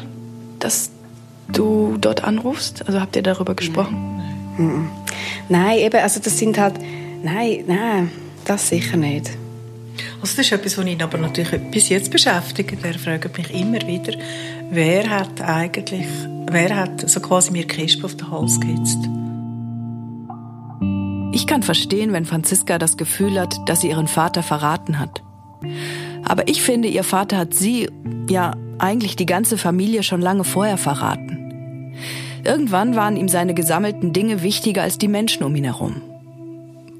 dass 0.66 0.90
du 1.48 1.96
dort 2.02 2.24
anrufst? 2.24 2.88
Also 2.88 3.00
habt 3.00 3.16
ihr 3.16 3.22
darüber 3.22 3.54
gesprochen? 3.54 4.20
Nein, 4.58 4.90
nein 5.48 5.78
eben, 5.78 6.02
also 6.02 6.20
das 6.20 6.40
sind 6.40 6.58
halt, 6.58 6.80
nein, 7.24 7.64
nein, 7.68 8.12
das 8.46 8.70
sicher 8.70 8.98
nicht. 8.98 9.30
Also 10.22 10.38
das 10.38 10.40
ist 10.40 10.52
etwas, 10.52 10.78
was 10.78 10.86
ihn 10.88 11.02
aber 11.04 11.20
natürlich 11.20 11.62
bis 11.70 11.90
jetzt 11.90 12.10
beschäftigt. 12.10 12.84
Er 12.84 12.98
fragt 12.98 13.38
mich 13.38 13.54
immer 13.54 13.80
wieder, 13.86 14.14
wer 14.72 15.08
hat 15.08 15.40
eigentlich, 15.40 16.08
wer 16.50 16.76
hat 16.76 17.08
so 17.08 17.20
quasi 17.20 17.52
mir 17.52 17.68
Kisp 17.68 18.04
auf 18.04 18.16
den 18.16 18.32
Hals 18.32 18.60
gehetzt. 18.60 18.98
Ich 21.32 21.46
kann 21.46 21.62
verstehen, 21.62 22.12
wenn 22.12 22.26
Franziska 22.26 22.80
das 22.80 22.98
Gefühl 22.98 23.40
hat, 23.40 23.56
dass 23.68 23.82
sie 23.82 23.90
ihren 23.90 24.08
Vater 24.08 24.42
verraten 24.42 24.98
hat. 24.98 25.22
Aber 26.24 26.48
ich 26.48 26.64
finde, 26.64 26.88
ihr 26.88 27.04
Vater 27.04 27.38
hat 27.38 27.54
sie, 27.54 27.88
ja 28.28 28.54
eigentlich 28.80 29.16
die 29.16 29.26
ganze 29.26 29.58
Familie 29.58 30.04
schon 30.04 30.22
lange 30.22 30.44
vorher 30.44 30.78
verraten. 30.78 31.94
Irgendwann 32.44 32.96
waren 32.96 33.18
ihm 33.18 33.28
seine 33.28 33.54
gesammelten 33.54 34.14
Dinge 34.14 34.44
wichtiger 34.44 34.84
als 34.84 34.98
die 34.98 35.08
Menschen 35.08 35.44
um 35.44 35.56
ihn 35.56 35.64
herum. 35.64 36.02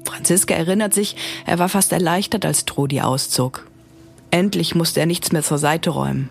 Franziska 0.04 0.54
erinnert 0.54 0.94
sich, 0.94 1.16
er 1.44 1.58
war 1.58 1.68
fast 1.68 1.92
erleichtert, 1.92 2.44
als 2.44 2.64
Trudi 2.64 3.00
auszog. 3.00 3.66
Endlich 4.30 4.74
musste 4.74 5.00
er 5.00 5.06
nichts 5.06 5.32
mehr 5.32 5.42
zur 5.42 5.58
Seite 5.58 5.90
räumen. 5.90 6.30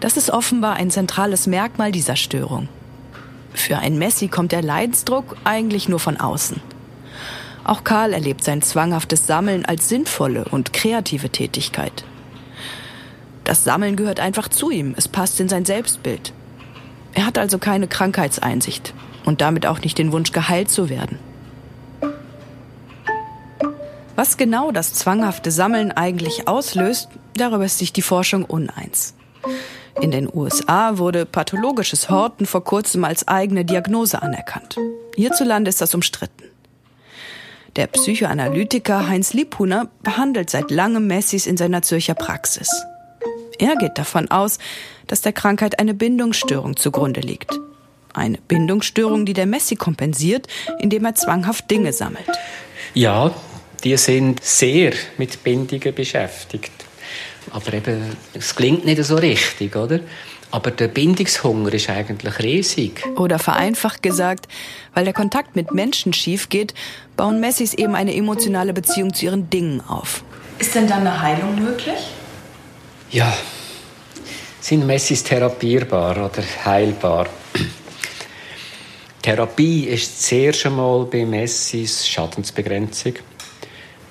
Das 0.00 0.16
ist 0.16 0.30
offenbar 0.30 0.76
ein 0.76 0.90
zentrales 0.90 1.46
Merkmal 1.46 1.92
dieser 1.92 2.16
Störung. 2.16 2.68
Für 3.52 3.78
ein 3.78 3.98
Messi 3.98 4.28
kommt 4.28 4.52
der 4.52 4.62
Leidensdruck 4.62 5.36
eigentlich 5.44 5.88
nur 5.88 6.00
von 6.00 6.16
außen. 6.16 6.60
Auch 7.64 7.84
Karl 7.84 8.14
erlebt 8.14 8.42
sein 8.42 8.62
zwanghaftes 8.62 9.26
Sammeln 9.26 9.66
als 9.66 9.88
sinnvolle 9.88 10.46
und 10.46 10.72
kreative 10.72 11.28
Tätigkeit. 11.28 12.04
Das 13.50 13.64
Sammeln 13.64 13.96
gehört 13.96 14.20
einfach 14.20 14.46
zu 14.46 14.70
ihm, 14.70 14.94
es 14.96 15.08
passt 15.08 15.40
in 15.40 15.48
sein 15.48 15.64
Selbstbild. 15.64 16.32
Er 17.14 17.26
hat 17.26 17.36
also 17.36 17.58
keine 17.58 17.88
Krankheitseinsicht 17.88 18.94
und 19.24 19.40
damit 19.40 19.66
auch 19.66 19.80
nicht 19.80 19.98
den 19.98 20.12
Wunsch, 20.12 20.30
geheilt 20.30 20.70
zu 20.70 20.88
werden. 20.88 21.18
Was 24.14 24.36
genau 24.36 24.70
das 24.70 24.94
zwanghafte 24.94 25.50
Sammeln 25.50 25.90
eigentlich 25.90 26.46
auslöst, 26.46 27.08
darüber 27.34 27.64
ist 27.64 27.78
sich 27.78 27.92
die 27.92 28.02
Forschung 28.02 28.44
uneins. 28.44 29.14
In 30.00 30.12
den 30.12 30.32
USA 30.32 30.98
wurde 30.98 31.26
pathologisches 31.26 32.08
Horten 32.08 32.46
vor 32.46 32.62
kurzem 32.62 33.02
als 33.02 33.26
eigene 33.26 33.64
Diagnose 33.64 34.22
anerkannt. 34.22 34.76
Hierzulande 35.16 35.70
ist 35.70 35.80
das 35.80 35.92
umstritten. 35.92 36.44
Der 37.74 37.88
Psychoanalytiker 37.88 39.08
Heinz 39.08 39.32
Liebhuner 39.32 39.88
behandelt 40.04 40.50
seit 40.50 40.70
langem 40.70 41.08
Messis 41.08 41.48
in 41.48 41.56
seiner 41.56 41.82
Zürcher 41.82 42.14
Praxis. 42.14 42.70
Er 43.60 43.76
geht 43.76 43.98
davon 43.98 44.30
aus, 44.30 44.58
dass 45.06 45.20
der 45.20 45.32
Krankheit 45.32 45.78
eine 45.78 45.92
Bindungsstörung 45.92 46.76
zugrunde 46.76 47.20
liegt. 47.20 47.52
Eine 48.14 48.38
Bindungsstörung, 48.38 49.26
die 49.26 49.34
der 49.34 49.46
Messi 49.46 49.76
kompensiert, 49.76 50.46
indem 50.80 51.04
er 51.04 51.14
zwanghaft 51.14 51.70
Dinge 51.70 51.92
sammelt. 51.92 52.26
Ja, 52.94 53.32
die 53.84 53.96
sind 53.98 54.42
sehr 54.42 54.94
mit 55.18 55.44
Bindungen 55.44 55.94
beschäftigt. 55.94 56.72
Aber 57.50 57.72
eben, 57.74 58.16
es 58.32 58.54
klingt 58.56 58.86
nicht 58.86 59.04
so 59.04 59.16
richtig, 59.16 59.76
oder? 59.76 60.00
Aber 60.50 60.70
der 60.70 60.88
Bindungshunger 60.88 61.72
ist 61.74 61.90
eigentlich 61.90 62.38
riesig. 62.40 63.04
Oder 63.16 63.38
vereinfacht 63.38 64.02
gesagt, 64.02 64.48
weil 64.94 65.04
der 65.04 65.12
Kontakt 65.12 65.54
mit 65.54 65.72
Menschen 65.72 66.12
schief 66.14 66.48
geht, 66.48 66.72
bauen 67.16 67.40
Messis 67.40 67.74
eben 67.74 67.94
eine 67.94 68.16
emotionale 68.16 68.72
Beziehung 68.72 69.12
zu 69.12 69.26
ihren 69.26 69.50
Dingen 69.50 69.82
auf. 69.86 70.24
Ist 70.58 70.74
denn 70.74 70.88
dann 70.88 71.00
eine 71.00 71.20
Heilung 71.20 71.62
möglich? 71.62 71.98
Ja. 73.12 73.36
Sind 74.60 74.86
Messis 74.86 75.24
therapierbar 75.24 76.12
oder 76.26 76.44
heilbar? 76.64 77.26
Therapie 79.20 79.84
ist 79.88 80.22
zuerst 80.22 80.66
einmal 80.66 81.06
bei 81.06 81.24
Messis 81.24 82.06
Schadensbegrenzung. 82.06 83.14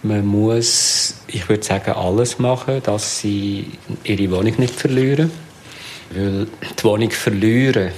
Man 0.04 0.26
muss, 0.26 1.16
ich 1.28 1.48
würde 1.48 1.64
sagen, 1.64 1.92
alles 1.92 2.40
machen, 2.40 2.84
dass 2.84 3.20
sie 3.20 3.72
ihre 4.04 4.32
Wohnung 4.32 4.56
nicht 4.58 4.76
verlieren. 4.76 5.32
Weil 6.10 6.48
die 6.78 6.84
Wohnung 6.84 7.12
verlieren 7.12 7.92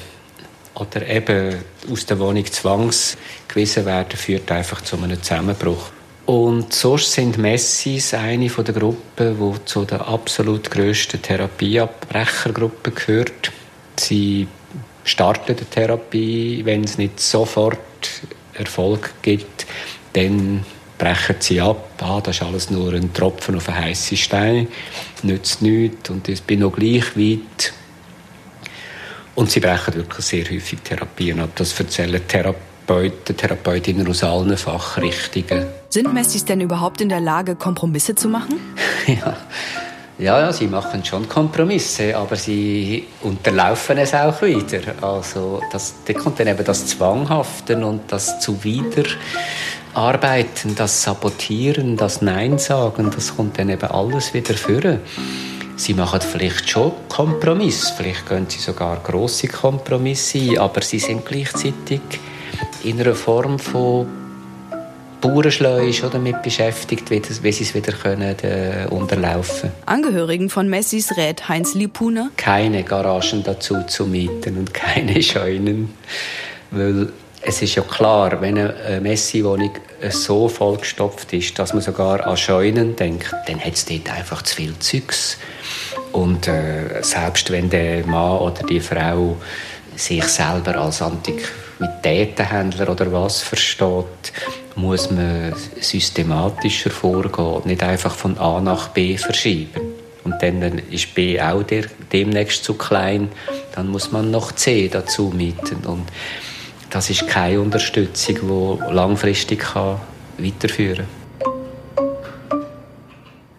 oder 0.76 1.08
eben 1.08 1.56
aus 1.92 2.06
der 2.06 2.20
Wohnung 2.20 2.46
zwangsgewiesen 2.46 3.86
werden, 3.86 4.18
führt 4.18 4.52
einfach 4.52 4.82
zu 4.82 4.98
einem 4.98 5.22
Zusammenbruch. 5.22 5.90
Und 6.32 6.72
sonst 6.72 7.12
sind 7.12 7.38
Messis 7.38 8.14
eine 8.14 8.48
von 8.48 8.64
der 8.64 8.74
Gruppen, 8.74 9.38
die 9.38 9.66
zu 9.66 9.84
der 9.84 10.08
absolut 10.08 10.72
grössten 10.72 11.22
Therapieabbrechergruppe 11.22 12.92
gehört. 12.92 13.52
Sie 13.98 14.48
starten 15.04 15.58
die 15.58 15.66
Therapie, 15.66 16.62
wenn 16.64 16.86
es 16.86 16.98
nicht 16.98 17.20
sofort 17.20 17.80
Erfolg 18.54 19.14
gibt, 19.22 19.66
dann 20.14 20.64
brechen 20.98 21.36
sie 21.40 21.60
ab. 21.60 21.90
Ah, 22.00 22.22
das 22.22 22.38
ist 22.38 22.44
alles 22.44 22.70
nur 22.70 22.94
ein 22.94 23.14
Tropfen 23.14 23.58
auf 23.58 23.68
einen 23.68 23.84
heißen 23.84 24.16
Stein, 24.16 24.70
nützt 25.24 25.62
nichts 25.62 26.10
und 26.12 26.30
ich 26.30 26.42
bin 26.44 26.62
noch 26.62 26.72
gleich 26.72 27.18
weit. 27.18 27.74
Und 29.36 29.52
sie 29.52 29.60
brechen 29.60 29.96
wirklich 29.96 30.26
sehr 30.26 30.46
häufig 30.46 30.80
Therapien 30.80 31.42
ab. 31.42 31.50
Das 31.56 31.78
erzählen 31.78 32.26
Therapeuten, 32.26 33.36
Therapeutinnen 33.36 34.08
aus 34.08 34.24
allen 34.24 34.56
Fachrichtungen. 34.56 35.81
Sind 35.94 36.14
Messis 36.14 36.46
denn 36.46 36.62
überhaupt 36.62 37.02
in 37.02 37.10
der 37.10 37.20
Lage, 37.20 37.56
Kompromisse 37.56 38.16
zu 38.16 38.30
machen? 38.30 38.56
ja. 39.08 39.36
Ja, 40.18 40.54
sie 40.54 40.68
machen 40.68 41.04
schon 41.04 41.28
Kompromisse, 41.28 42.16
aber 42.16 42.38
sie 42.38 43.08
unterlaufen 43.24 43.98
es 43.98 44.14
auch 44.14 44.42
wieder. 44.42 44.80
Also 45.02 45.62
das, 45.72 45.96
da 46.06 46.14
kommt 46.14 46.40
dann 46.40 46.48
eben 46.48 46.64
das 46.64 46.86
Zwanghaften 46.86 47.84
und 47.84 48.04
das 48.10 48.40
Zuwider 48.40 49.04
Arbeiten, 49.94 50.76
das 50.76 51.04
Sabotieren, 51.04 51.98
das 51.98 52.22
Nein 52.22 52.58
sagen, 52.58 53.12
das 53.14 53.36
kommt 53.36 53.60
dann 53.60 53.68
eben 53.68 53.92
alles 53.92 54.34
wieder 54.34 54.54
führen. 54.54 55.02
Sie 55.76 55.94
machen 55.94 56.22
vielleicht 56.22 56.70
schon 56.70 56.94
Kompromisse, 57.10 57.94
vielleicht 57.98 58.30
gehen 58.30 58.46
sie 58.48 58.60
sogar 58.60 58.98
große 59.04 59.50
Kompromisse 59.50 60.38
ein, 60.38 60.58
aber 60.60 60.84
sie 60.84 61.00
sind 61.00 61.26
gleichzeitig 61.26 62.02
in 62.84 63.02
einer 63.02 63.16
Form 63.16 63.60
von 63.60 64.21
Bauernschleusch 65.22 66.02
oder 66.02 66.14
damit 66.14 66.42
beschäftigt, 66.42 67.10
wie, 67.12 67.22
wie 67.42 67.52
sie 67.52 67.64
es 67.64 67.74
wieder 67.74 67.94
können, 67.94 68.36
äh, 68.42 68.88
unterlaufen. 68.90 69.72
Angehörigen 69.86 70.50
von 70.50 70.68
Messis 70.68 71.16
rät 71.16 71.48
Heinz 71.48 71.76
Lipuner 71.76 72.32
keine 72.38 72.84
Garagen 72.84 73.44
dazu 73.44 73.84
zu 73.88 74.08
mieten 74.08 74.58
und 74.58 74.74
keine 74.74 75.22
Scheunen, 75.24 75.94
weil 76.72 77.10
es 77.44 77.62
ist 77.62 77.76
ja 77.76 77.82
klar, 77.82 78.40
wenn 78.42 78.58
eine 78.58 79.02
Messi-Wohnung 79.02 79.72
so 80.10 80.48
vollgestopft 80.48 81.34
ist, 81.34 81.58
dass 81.58 81.74
man 81.74 81.82
sogar 81.82 82.26
an 82.26 82.38
Scheunen 82.38 82.96
denkt, 82.96 83.34
dann 83.48 83.60
hat 83.60 83.74
es 83.74 83.86
dort 83.86 84.12
einfach 84.12 84.42
zu 84.44 84.56
viel 84.56 84.78
Zeugs. 84.80 85.38
Und 86.12 86.48
äh, 86.48 87.02
selbst 87.02 87.50
wenn 87.52 87.70
der 87.70 88.06
Mann 88.06 88.40
oder 88.40 88.64
die 88.64 88.80
Frau 88.80 89.38
sich 89.96 90.24
selber 90.24 90.76
als 90.76 91.02
Antiquitätenhändler 91.02 92.90
oder 92.90 93.12
was 93.12 93.42
versteht, 93.42 94.34
muss 94.76 95.12
man 95.12 95.54
systematischer 95.80 96.90
vorgehen 96.90 97.46
und 97.46 97.66
nicht 97.66 97.84
einfach 97.84 98.16
von 98.16 98.38
A 98.38 98.62
nach 98.62 98.90
B 98.90 99.18
verschieben. 99.18 99.82
Und 100.24 100.42
dann 100.42 100.62
ist 100.90 101.14
B 101.16 101.42
auch 101.42 101.64
der, 101.64 101.86
demnächst 102.12 102.64
zu 102.64 102.76
klein, 102.76 103.30
dann 103.76 103.88
muss 103.88 104.12
man 104.12 104.32
noch 104.32 104.52
C 104.52 104.88
dazu 104.88 105.32
mieten 105.36 105.86
und 105.86 106.08
das 106.90 107.10
ist 107.10 107.28
keine 107.28 107.62
Unterstützung, 107.62 108.36
die 108.42 108.94
langfristig 108.94 109.60
kann 109.60 110.00
weiterführen 110.38 111.08
kann. 111.08 111.22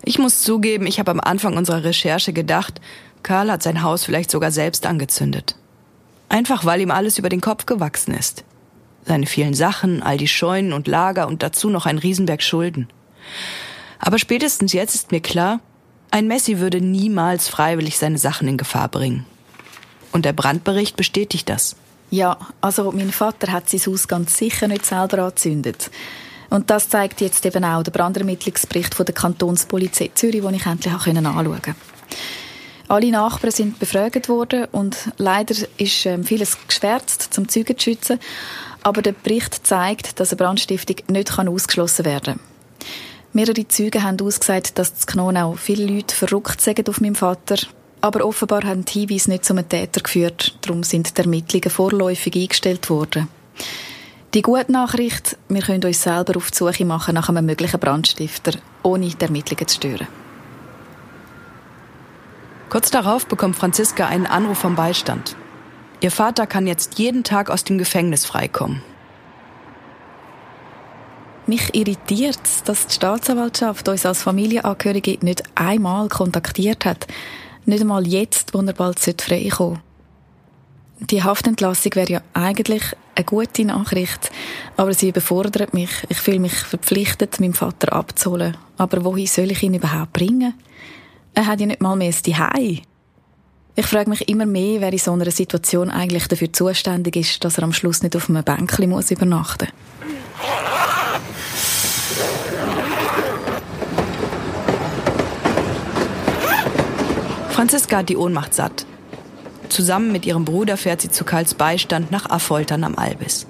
Ich 0.05 0.19
muss 0.19 0.43
zugeben, 0.43 0.87
ich 0.87 0.99
habe 0.99 1.11
am 1.11 1.21
Anfang 1.21 1.57
unserer 1.57 1.85
Recherche 1.85 2.33
gedacht, 2.33 2.81
Karl 3.23 3.51
hat 3.51 3.63
sein 3.63 3.83
Haus 3.83 4.05
vielleicht 4.05 4.31
sogar 4.31 4.51
selbst 4.51 4.85
angezündet. 4.85 5.55
Einfach 6.29 6.65
weil 6.65 6.81
ihm 6.81 6.91
alles 6.91 7.19
über 7.19 7.29
den 7.29 7.41
Kopf 7.41 7.67
gewachsen 7.67 8.15
ist. 8.15 8.45
Seine 9.05 9.27
vielen 9.27 9.55
Sachen, 9.55 10.03
all 10.03 10.17
die 10.17 10.29
Scheunen 10.29 10.73
und 10.73 10.87
Lager 10.87 11.27
und 11.27 11.43
dazu 11.43 11.71
noch 11.71 11.87
ein 11.87 11.99
Riesenberg 11.99 12.43
Schulden. 12.43 12.89
Aber 13.99 14.19
spätestens 14.19 14.73
jetzt 14.73 14.95
ist 14.95 15.13
mir 15.13 15.21
klar, 15.21 15.61
ein 16.11 16.27
Messi 16.27 16.59
würde 16.59 16.81
niemals 16.81 17.49
freiwillig 17.49 17.99
seine 17.99 18.19
Sachen 18.19 18.49
in 18.49 18.59
Gefahr 18.59 18.89
bringen. 18.89 19.25
Und 20.13 20.25
der 20.25 20.33
Brandbericht 20.33 20.97
bestätigt 20.97 21.49
das. 21.49 21.77
Ja, 22.11 22.37
also 22.61 22.93
mein 22.93 23.11
Vater 23.11 23.51
hat 23.51 23.71
sein 23.71 23.81
Haus 23.87 24.07
ganz 24.07 24.37
sicher 24.37 24.69
nicht 24.69 24.85
selber 24.85 25.21
angezündet. 25.21 25.91
Und 26.51 26.69
das 26.69 26.91
zeigt 26.91 27.23
jetzt 27.23 27.47
eben 27.47 27.65
auch 27.65 27.83
der 27.83 27.93
Brandermittlungsbericht 27.93 28.95
von 28.95 29.07
der 29.07 29.15
Kantonspolizei 29.15 30.11
Zürich, 30.15 30.43
den 30.43 30.53
ich 30.55 30.67
endlich 30.67 30.93
anschauen 30.93 31.25
konnte. 31.25 31.75
Alle 32.89 33.11
Nachbarn 33.11 33.53
sind 33.53 33.79
befragt 33.79 34.29
worden 34.29 34.67
und 34.71 35.13
leider 35.17 35.55
ist 35.79 36.05
ähm, 36.05 36.25
vieles 36.25 36.59
geschwärzt, 36.69 37.33
zum 37.33 37.49
Zeugen 37.49 37.79
zu 37.79 37.85
schützen. 37.85 38.21
Aber 38.83 39.03
der 39.03 39.13
Bericht 39.13 39.67
zeigt, 39.67 40.19
dass 40.19 40.31
eine 40.31 40.39
Brandstiftung 40.39 40.97
nicht 41.09 41.39
ausgeschlossen 41.39 42.05
werden 42.05 42.35
kann. 42.35 42.87
Mehrere 43.35 43.67
Zeugen 43.67 44.03
haben 44.03 44.21
ausgesagt, 44.21 44.79
dass 44.79 44.93
das 44.93 45.07
Knonau 45.07 45.55
viele 45.55 45.87
Leute 45.87 46.15
verrückt 46.15 46.61
sind 46.61 46.89
auf 46.89 47.01
meinem 47.01 47.15
Vater. 47.15 47.57
Aber 48.03 48.27
offenbar 48.27 48.65
haben 48.65 48.85
die 48.85 49.01
Hinweise 49.01 49.31
nicht 49.31 49.45
zum 49.45 49.57
Täter 49.69 50.01
geführt. 50.01 50.59
Darum 50.61 50.83
sind 50.83 51.17
die 51.17 51.23
Ermittlungen 51.23 51.71
vorläufig 51.71 52.35
eingestellt 52.35 52.91
worden. 52.91 53.29
Die 54.35 54.43
gute 54.43 54.73
Nachricht, 54.73 55.39
wir 55.49 55.63
können 55.63 55.85
uns 55.85 56.03
selber 56.03 56.37
auf 56.37 56.51
die 56.51 56.57
Suche 56.57 56.85
machen 56.85 57.15
nach 57.15 57.29
einem 57.29 57.47
möglichen 57.47 57.79
Brandstifter, 57.79 58.53
ohne 58.83 59.09
die 59.09 59.21
Ermittlungen 59.21 59.69
zu 59.69 59.77
stören. 59.77 60.09
Kurz 62.69 62.91
darauf 62.91 63.27
bekommt 63.27 63.57
Franziska 63.57 64.07
einen 64.07 64.27
Anruf 64.27 64.59
vom 64.59 64.75
Beistand. 64.75 65.37
Ihr 66.03 66.11
Vater 66.11 66.49
kann 66.49 66.67
jetzt 66.67 66.99
jeden 66.99 67.23
Tag 67.23 67.49
aus 67.49 67.63
dem 67.63 67.79
Gefängnis 67.79 68.27
freikommen. 68.27 68.83
Mich 71.47 71.75
irritiert 71.75 72.41
dass 72.65 72.89
die 72.89 72.95
Staatsanwaltschaft 72.95 73.89
uns 73.89 74.05
als 74.05 74.23
Familienangehörige 74.23 75.19
nicht 75.23 75.45
einmal 75.55 76.09
kontaktiert 76.09 76.85
hat. 76.85 77.07
Nicht 77.67 77.83
einmal 77.83 78.05
jetzt, 78.07 78.53
wo 78.53 78.61
er 78.63 78.73
bald 78.73 78.99
frei 78.99 79.49
kommen 79.49 79.81
Die 80.99 81.23
Haftentlassung 81.23 81.95
wäre 81.95 82.13
ja 82.15 82.21
eigentlich 82.33 82.83
eine 83.15 83.25
gute 83.25 83.65
Nachricht, 83.65 84.33
aber 84.77 84.95
sie 84.95 85.11
überfordert 85.11 85.73
mich. 85.73 85.91
Ich 86.09 86.19
fühle 86.19 86.41
mich 86.41 86.55
verpflichtet, 86.55 87.39
meinen 87.39 87.55
Vater 87.55 87.93
abzuholen. 87.93 88.57
Aber 88.77 89.05
wohin 89.05 89.29
soll 89.29 89.53
ich 89.53 89.63
ihn 89.63 89.75
überhaupt 89.75 90.15
bringen? 90.15 90.55
Er 91.35 91.47
hat 91.47 91.61
ja 91.61 91.67
nicht 91.67 91.81
mal 91.81 91.95
mehr 91.95 92.09
ein 92.09 92.13
Zuhause. 92.13 92.83
Ich 93.75 93.87
frage 93.87 94.11
mich 94.11 94.29
immer 94.29 94.45
mehr, 94.45 94.83
wer 94.83 94.93
in 94.93 94.99
so 94.99 95.13
einer 95.13 95.31
Situation 95.31 95.91
eigentlich 95.91 96.29
dafür 96.29 96.53
zuständig 96.53 97.17
ist, 97.17 97.43
dass 97.43 97.57
er 97.57 97.65
am 97.65 97.73
Schluss 97.73 98.03
nicht 98.03 98.15
auf 98.15 98.29
einem 98.29 98.45
Bänkchen 98.45 98.91
muss 98.91 99.11
übernachten 99.11 99.69
Franziska 107.51 107.99
hat 107.99 108.09
die 108.09 108.17
Ohnmacht 108.17 108.55
satt. 108.55 108.87
Zusammen 109.69 110.11
mit 110.11 110.27
ihrem 110.27 110.45
Bruder 110.45 110.77
fährt 110.77 111.01
sie 111.01 111.11
zu 111.11 111.25
Karls 111.25 111.55
Beistand 111.55 112.11
nach 112.11 112.29
Affoltern 112.29 112.83
am 112.83 112.97
Albis. 112.97 113.47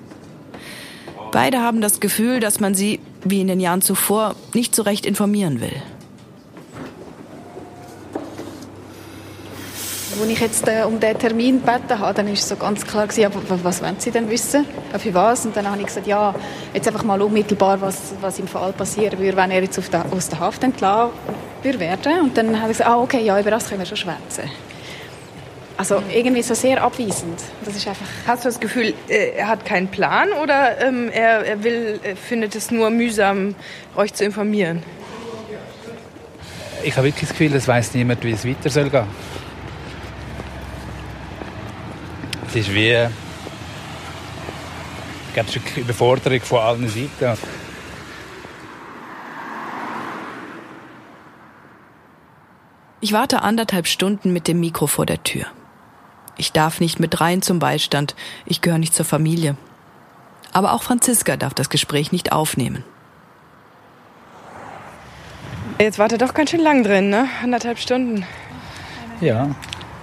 Beide 1.33 1.61
haben 1.61 1.81
das 1.81 1.99
Gefühl, 1.99 2.39
dass 2.39 2.61
man 2.61 2.75
sie, 2.75 3.01
wie 3.25 3.41
in 3.41 3.49
den 3.49 3.59
Jahren 3.59 3.81
zuvor, 3.81 4.37
nicht 4.53 4.75
so 4.75 4.83
recht 4.83 5.07
informieren 5.07 5.61
will. 5.61 5.83
Als 10.21 10.29
ich 10.29 10.41
jetzt 10.41 10.69
äh, 10.69 10.83
um 10.85 11.01
diesen 11.01 11.19
Termin 11.19 11.65
gebeten 11.65 11.99
habe, 11.99 12.15
dann 12.15 12.27
war 12.27 12.33
es 12.35 12.47
so 12.47 12.57
ganz 12.57 12.87
klar, 12.87 13.07
gewesen, 13.07 13.27
aber 13.27 13.65
was 13.65 13.83
wollen 13.83 13.97
Sie 13.99 14.11
denn 14.11 14.29
wissen? 14.29 14.67
Für 14.99 15.15
was? 15.15 15.47
Und 15.47 15.57
dann 15.57 15.69
habe 15.71 15.81
ich 15.81 15.87
gesagt, 15.87 16.07
ja, 16.07 16.35
jetzt 16.75 16.87
einfach 16.87 17.03
mal 17.03 17.21
unmittelbar, 17.23 17.81
was, 17.81 18.13
was 18.21 18.39
im 18.39 18.47
Fall 18.47 18.73
passieren 18.73 19.19
würde, 19.19 19.37
wenn 19.37 19.51
er 19.51 19.63
jetzt 19.63 19.79
auf 19.79 19.89
der, 19.89 20.05
aus 20.13 20.29
der 20.29 20.41
Haft 20.41 20.63
entlassen 20.65 21.13
würde 21.63 21.81
werden. 21.81 22.21
Und 22.21 22.37
dann 22.37 22.61
habe 22.61 22.73
ich 22.73 22.79
gesagt, 22.79 22.91
ah, 22.91 23.01
okay, 23.01 23.25
ja, 23.25 23.41
über 23.41 23.51
das 23.51 23.69
können 23.69 23.81
wir 23.81 23.87
schon 23.87 23.97
schwätzen. 23.97 24.51
Also 25.79 26.03
irgendwie 26.15 26.43
so 26.43 26.55
sehr 26.55 26.83
abweisend. 26.83 27.41
Das 27.65 27.75
ist 27.75 27.89
einfach 27.89 28.07
Hast 28.27 28.45
du 28.45 28.49
das 28.49 28.61
Gefühl, 28.61 28.95
äh, 29.09 29.31
er 29.37 29.49
hat 29.49 29.65
keinen 29.65 29.89
Plan 29.89 30.29
oder 30.43 30.81
ähm, 30.81 31.09
er, 31.09 31.45
er 31.45 31.65
will, 31.65 31.99
er 32.03 32.17
findet 32.17 32.55
es 32.55 32.71
nur 32.71 32.91
mühsam, 32.91 33.55
euch 33.97 34.13
zu 34.13 34.25
informieren? 34.25 34.83
Ich 36.85 36.97
habe 36.97 37.07
wirklich 37.07 37.29
das 37.29 37.31
Gefühl, 37.31 37.55
es 37.57 37.67
weiß 37.67 37.95
niemand, 37.95 38.23
wie 38.25 38.33
es 38.33 38.45
weiter 38.45 38.69
soll 38.69 38.91
gehen. 38.91 39.07
Es 42.55 42.69
ist 42.69 42.75
wie 42.75 43.09
ganz 45.35 45.57
eine 45.57 45.81
Überforderung 45.81 46.41
von 46.43 46.59
allen 46.59 46.87
Seiten. 46.87 47.39
Ich 53.01 53.15
warte 53.15 53.41
anderthalb 53.41 53.87
Stunden 53.87 54.35
mit 54.35 54.49
dem 54.49 54.61
Mikro 54.61 54.87
vor 54.87 55.07
der 55.07 55.23
Tür. 55.23 55.47
Ich 56.37 56.53
darf 56.53 56.79
nicht 56.79 57.01
mit 57.01 57.23
rein 57.23 57.41
zum 57.41 57.59
Beistand, 57.59 58.15
ich 58.45 58.61
gehöre 58.61 58.79
nicht 58.79 58.95
zur 58.95 59.07
Familie. 59.07 59.57
Aber 60.53 60.75
auch 60.75 60.83
Franziska 60.83 61.39
darf 61.39 61.55
das 61.55 61.71
Gespräch 61.71 62.13
nicht 62.13 62.33
aufnehmen. 62.33 62.85
Jetzt 65.81 65.99
war 65.99 66.13
er 66.13 66.19
doch 66.19 66.35
ganz 66.35 66.51
schön 66.51 66.61
lang 66.61 66.85
drin, 66.85 67.09
ne? 67.09 67.29
Anderthalb 67.43 67.79
Stunden. 67.79 68.27
Ja, 69.23 69.49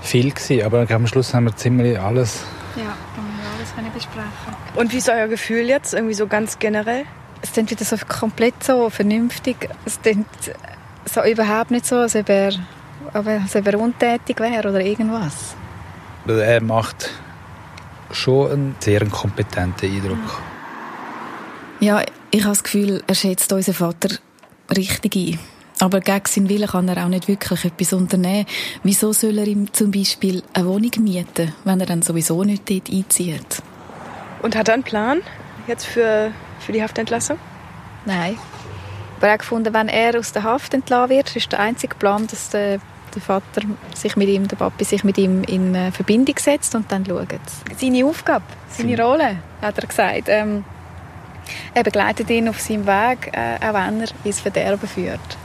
viel 0.01 0.31
gewesen, 0.31 0.65
aber 0.65 0.89
am 0.89 1.07
Schluss 1.07 1.33
haben 1.33 1.45
wir 1.45 1.55
ziemlich 1.55 1.99
alles. 1.99 2.43
Ja, 2.75 2.83
haben 2.83 3.29
wir 3.37 3.57
alles 3.57 3.75
können 3.75 3.91
besprechen. 3.93 4.29
Und 4.75 4.93
wie 4.93 4.97
ist 4.97 5.09
euer 5.09 5.27
Gefühl 5.27 5.67
jetzt, 5.67 5.93
irgendwie 5.93 6.13
so 6.13 6.27
ganz 6.27 6.59
generell? 6.59 7.05
Es 7.41 7.53
klingt 7.53 7.71
wieder 7.71 7.85
so 7.85 7.95
komplett 8.07 8.63
so 8.63 8.89
vernünftig. 8.89 9.69
Es 9.85 10.01
klingt 10.01 10.27
so 11.05 11.23
überhaupt 11.23 11.71
nicht 11.71 11.85
so, 11.85 11.97
als 11.97 12.15
ob 12.15 12.29
er, 12.29 12.53
als 13.13 13.55
ob 13.55 13.67
er 13.67 13.79
untätig 13.79 14.39
wäre 14.39 14.69
oder 14.69 14.81
irgendwas. 14.81 15.55
Er 16.27 16.61
macht 16.61 17.09
schon 18.11 18.51
einen 18.51 18.75
sehr 18.79 19.05
kompetenten 19.05 19.89
Eindruck. 19.89 20.41
Ja, 21.79 22.01
ich 22.31 22.41
habe 22.41 22.51
das 22.51 22.63
Gefühl, 22.63 23.03
er 23.07 23.15
schätzt 23.15 23.51
unseren 23.53 23.73
Vater 23.73 24.17
richtig 24.75 25.15
ein. 25.15 25.39
Aber 25.81 26.01
gegen 26.01 26.25
seinen 26.25 26.49
Willen 26.49 26.67
kann 26.67 26.89
er 26.89 27.05
auch 27.05 27.09
nicht 27.09 27.27
wirklich 27.27 27.63
etwas 27.63 27.93
unternehmen. 27.93 28.45
Wieso 28.83 29.13
soll 29.13 29.37
er 29.37 29.47
ihm 29.47 29.71
zum 29.73 29.91
Beispiel 29.91 30.43
eine 30.53 30.67
Wohnung 30.67 30.91
mieten, 30.99 31.53
wenn 31.63 31.79
er 31.79 31.85
dann 31.85 32.01
sowieso 32.01 32.43
nicht 32.43 32.69
dort 32.69 32.89
einzieht? 32.89 33.61
Und 34.41 34.55
hat 34.55 34.67
er 34.67 34.73
einen 34.73 34.83
Plan 34.83 35.21
jetzt 35.67 35.85
für, 35.85 36.31
für 36.59 36.73
die 36.73 36.83
Haftentlassung? 36.83 37.37
Nein. 38.05 38.37
Aber 39.17 39.27
er 39.27 39.33
hat 39.33 39.39
gefunden, 39.39 39.73
wenn 39.73 39.87
er 39.87 40.17
aus 40.17 40.33
der 40.33 40.43
Haft 40.43 40.73
entlassen 40.73 41.09
wird, 41.09 41.35
ist 41.35 41.51
der 41.51 41.59
einzige 41.59 41.95
Plan, 41.95 42.27
dass 42.27 42.49
der, 42.49 42.79
der 43.13 43.21
Vater 43.21 43.61
sich 43.93 44.15
mit 44.17 44.27
ihm, 44.27 44.47
der 44.47 44.57
Papi 44.57 44.83
sich 44.83 45.03
mit 45.03 45.17
ihm 45.17 45.43
in 45.43 45.75
äh, 45.75 45.91
Verbindung 45.91 46.35
setzt 46.39 46.75
und 46.75 46.91
dann 46.91 47.05
schaut. 47.05 47.27
Seine 47.77 48.05
Aufgabe, 48.05 48.45
seine 48.69 49.01
Rolle, 49.01 49.37
hat 49.61 49.77
er 49.77 49.87
gesagt. 49.87 50.23
Ähm, 50.27 50.63
er 51.73 51.83
begleitet 51.83 52.29
ihn 52.29 52.47
auf 52.49 52.59
seinem 52.59 52.85
Weg, 52.85 53.31
äh, 53.33 53.55
auch 53.65 53.73
wenn 53.73 54.01
er 54.01 54.07
ins 54.23 54.39
Verderben 54.39 54.87
führt. 54.87 55.37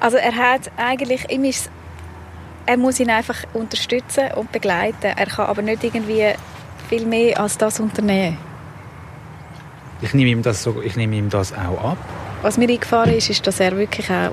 Also 0.00 0.16
er 0.16 0.34
hat 0.36 0.70
eigentlich, 0.76 1.30
ihm 1.30 1.44
ist, 1.44 1.70
er 2.66 2.76
muss 2.76 3.00
ihn 3.00 3.10
einfach 3.10 3.36
unterstützen 3.54 4.32
und 4.36 4.52
begleiten. 4.52 5.12
Er 5.16 5.26
kann 5.26 5.46
aber 5.46 5.62
nicht 5.62 5.82
irgendwie 5.82 6.34
viel 6.88 7.06
mehr 7.06 7.40
als 7.40 7.58
das 7.58 7.80
unternehmen. 7.80 8.38
Ich 10.00 10.14
nehme 10.14 10.30
ihm 10.30 10.42
das, 10.42 10.62
so, 10.62 10.80
ich 10.80 10.96
nehme 10.96 11.16
ihm 11.16 11.28
das 11.28 11.52
auch 11.52 11.92
ab. 11.92 11.98
Was 12.42 12.56
mir 12.56 12.68
eingefahren 12.68 13.12
ist, 13.14 13.30
ist, 13.30 13.46
dass 13.46 13.58
er 13.58 13.76
wirklich 13.76 14.08
auch 14.10 14.32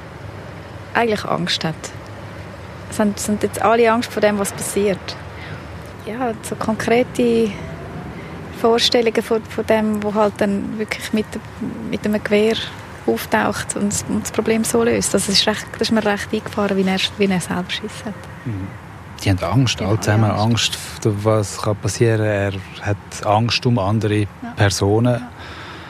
eigentlich 0.94 1.26
Angst 1.26 1.64
hat. 1.64 1.76
Es 2.90 2.98
sind, 2.98 3.20
sind 3.20 3.44
jetzt 3.44 3.62
alle 3.62 3.92
Angst 3.92 4.12
vor 4.12 4.22
dem, 4.22 4.38
was 4.38 4.52
passiert. 4.52 5.18
Ja, 6.06 6.34
so 6.44 6.56
konkrete 6.56 7.50
Vorstellungen 8.62 9.24
von, 9.24 9.44
von 9.44 9.66
dem, 9.66 10.04
wo 10.04 10.14
halt 10.14 10.34
dann 10.38 10.78
wirklich 10.78 11.12
mit, 11.14 11.26
mit 11.90 12.06
einem 12.06 12.24
Gewehr 12.24 12.56
auftaucht 13.08 13.76
und 13.76 13.94
das 14.22 14.32
Problem 14.32 14.64
so 14.64 14.84
löst. 14.84 15.14
Also 15.14 15.28
das, 15.28 15.40
ist 15.40 15.48
recht, 15.48 15.66
das 15.74 15.82
ist 15.82 15.92
mir 15.92 16.04
recht 16.04 16.34
eingefahren, 16.34 16.78
wie 16.78 16.84
er, 16.84 17.00
wie 17.18 17.26
er 17.26 17.40
selber 17.40 17.70
Schiss 17.70 18.06
hat. 18.06 18.14
Mhm. 18.46 18.68
Die 19.24 19.30
haben 19.30 19.44
Angst, 19.44 19.80
ja, 19.80 19.88
alle 19.88 20.00
zusammen 20.00 20.32
Angst. 20.32 20.78
Angst, 21.04 21.24
was 21.24 21.62
kann 21.62 21.76
passieren 21.78 22.26
Er 22.26 22.54
hat 22.82 23.26
Angst 23.26 23.66
um 23.66 23.80
andere 23.80 24.20
ja. 24.20 24.28
Personen. 24.56 25.14
Ja. 25.14 25.30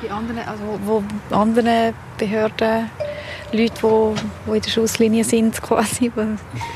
Die 0.04 0.12
anderen, 0.12 0.39
also 0.47 0.63
wo 0.86 1.04
andere 1.32 1.93
Behörden 2.17 2.89
Leute, 3.51 3.73
die, 3.81 4.51
die 4.51 4.55
in 4.55 4.62
der 4.62 4.69
Schusslinie 4.69 5.23
sind 5.23 5.62
quasi. 5.62 6.12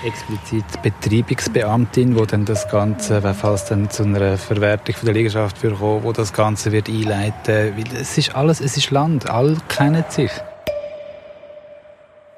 Explizit 0.06 0.66
Betreibungsbeamtin, 0.82 2.16
die 2.16 2.26
dann 2.28 2.46
das 2.46 2.68
Ganze, 2.70 3.22
falls 3.34 3.66
dann 3.66 3.90
zu 3.90 4.04
einer 4.04 4.38
Verwertung 4.38 4.96
von 4.96 5.06
der 5.08 5.16
Liegenschaft 5.16 5.62
wird 5.64 5.80
kommen, 5.80 6.04
wo 6.04 6.12
das 6.12 6.32
Ganze 6.34 6.72
wird 6.72 6.90
einleiten. 6.90 7.78
Weil 7.78 8.02
es 8.02 8.18
ist 8.18 8.36
alles, 8.36 8.62
es 8.62 8.78
ist 8.78 8.92
Land, 8.92 9.30
alle 9.30 9.58
kennen 9.68 10.06
sich. 10.10 10.32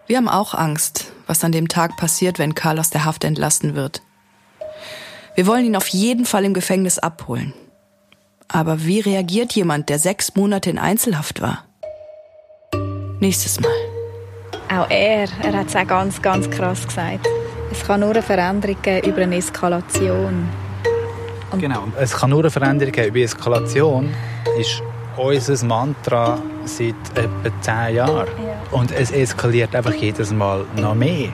Wir 0.07 0.17
haben 0.17 0.27
auch 0.27 0.53
Angst, 0.53 1.13
was 1.27 1.43
an 1.43 1.51
dem 1.51 1.67
Tag 1.67 1.95
passiert, 1.97 2.39
wenn 2.39 2.55
Karl 2.55 2.79
aus 2.79 2.89
der 2.89 3.05
Haft 3.05 3.23
entlassen 3.23 3.75
wird. 3.75 4.01
Wir 5.35 5.47
wollen 5.47 5.65
ihn 5.65 5.75
auf 5.75 5.87
jeden 5.87 6.25
Fall 6.25 6.43
im 6.43 6.53
Gefängnis 6.53 6.99
abholen. 6.99 7.53
Aber 8.47 8.85
wie 8.85 8.99
reagiert 8.99 9.53
jemand, 9.53 9.87
der 9.87 9.97
sechs 9.97 10.35
Monate 10.35 10.69
in 10.69 10.77
Einzelhaft 10.77 11.41
war? 11.41 11.65
Nächstes 13.21 13.61
Mal. 13.61 13.90
Auch 14.71 14.89
er, 14.89 15.27
er 15.43 15.53
hat 15.53 15.67
es 15.67 15.75
auch 15.75 15.85
ganz, 15.85 16.21
ganz 16.21 16.49
krass 16.49 16.87
gesagt. 16.87 17.27
Es 17.71 17.85
kann 17.85 17.99
nur 17.99 18.11
eine 18.11 18.21
Veränderung 18.21 18.77
geben 18.81 19.09
über 19.09 19.21
eine 19.23 19.35
Eskalation. 19.35 20.47
Und 21.51 21.59
genau. 21.59 21.83
Es 21.99 22.15
kann 22.15 22.29
nur 22.29 22.39
eine 22.39 22.49
Veränderung 22.49 22.93
geben 22.93 23.09
über 23.09 23.19
Eskalation. 23.19 24.13
Ist 24.57 24.81
unser 25.17 25.65
Mantra 25.65 26.39
seit 26.63 26.95
etwa 27.15 27.61
zehn 27.61 27.95
Jahren. 27.95 28.27
Ja. 28.27 28.77
Und 28.77 28.93
es 28.93 29.11
eskaliert 29.11 29.75
einfach 29.75 29.93
jedes 29.93 30.31
Mal 30.31 30.63
noch 30.77 30.95
mehr 30.95 31.29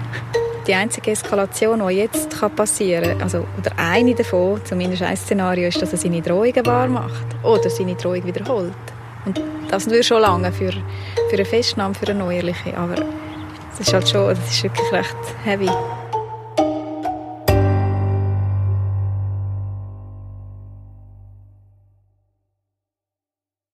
die 0.65 0.73
einzige 0.73 1.12
Eskalation, 1.12 1.88
die 1.88 1.93
jetzt 1.93 2.30
passieren 2.56 3.12
kann, 3.12 3.21
also, 3.21 3.45
oder 3.58 3.71
eine 3.78 4.13
davon, 4.13 4.60
zumindest 4.65 5.02
ein 5.02 5.15
Szenario, 5.15 5.69
ist, 5.69 5.82
dass 5.82 5.93
er 5.93 5.97
seine 5.97 6.21
Drohungen 6.21 6.65
wahr 6.65 6.89
macht 6.89 7.26
oder 7.41 7.69
seine 7.69 7.95
Drohung 7.95 8.26
wiederholt. 8.26 8.73
Und 9.26 9.41
das 9.69 9.86
würde 9.86 10.04
schon 10.04 10.21
lange 10.21 10.52
für, 10.52 10.73
für 10.73 11.36
eine 11.36 11.45
Festnahme, 11.45 11.95
für 11.95 12.08
eine 12.08 12.19
neuerliche, 12.19 12.78
aber 12.78 12.95
es 13.79 13.87
ist 13.87 13.93
halt 13.93 14.09
schon, 14.09 14.29
das 14.29 14.39
ist 14.49 14.63
wirklich 14.63 14.91
recht 14.91 15.15
heavy. 15.43 15.69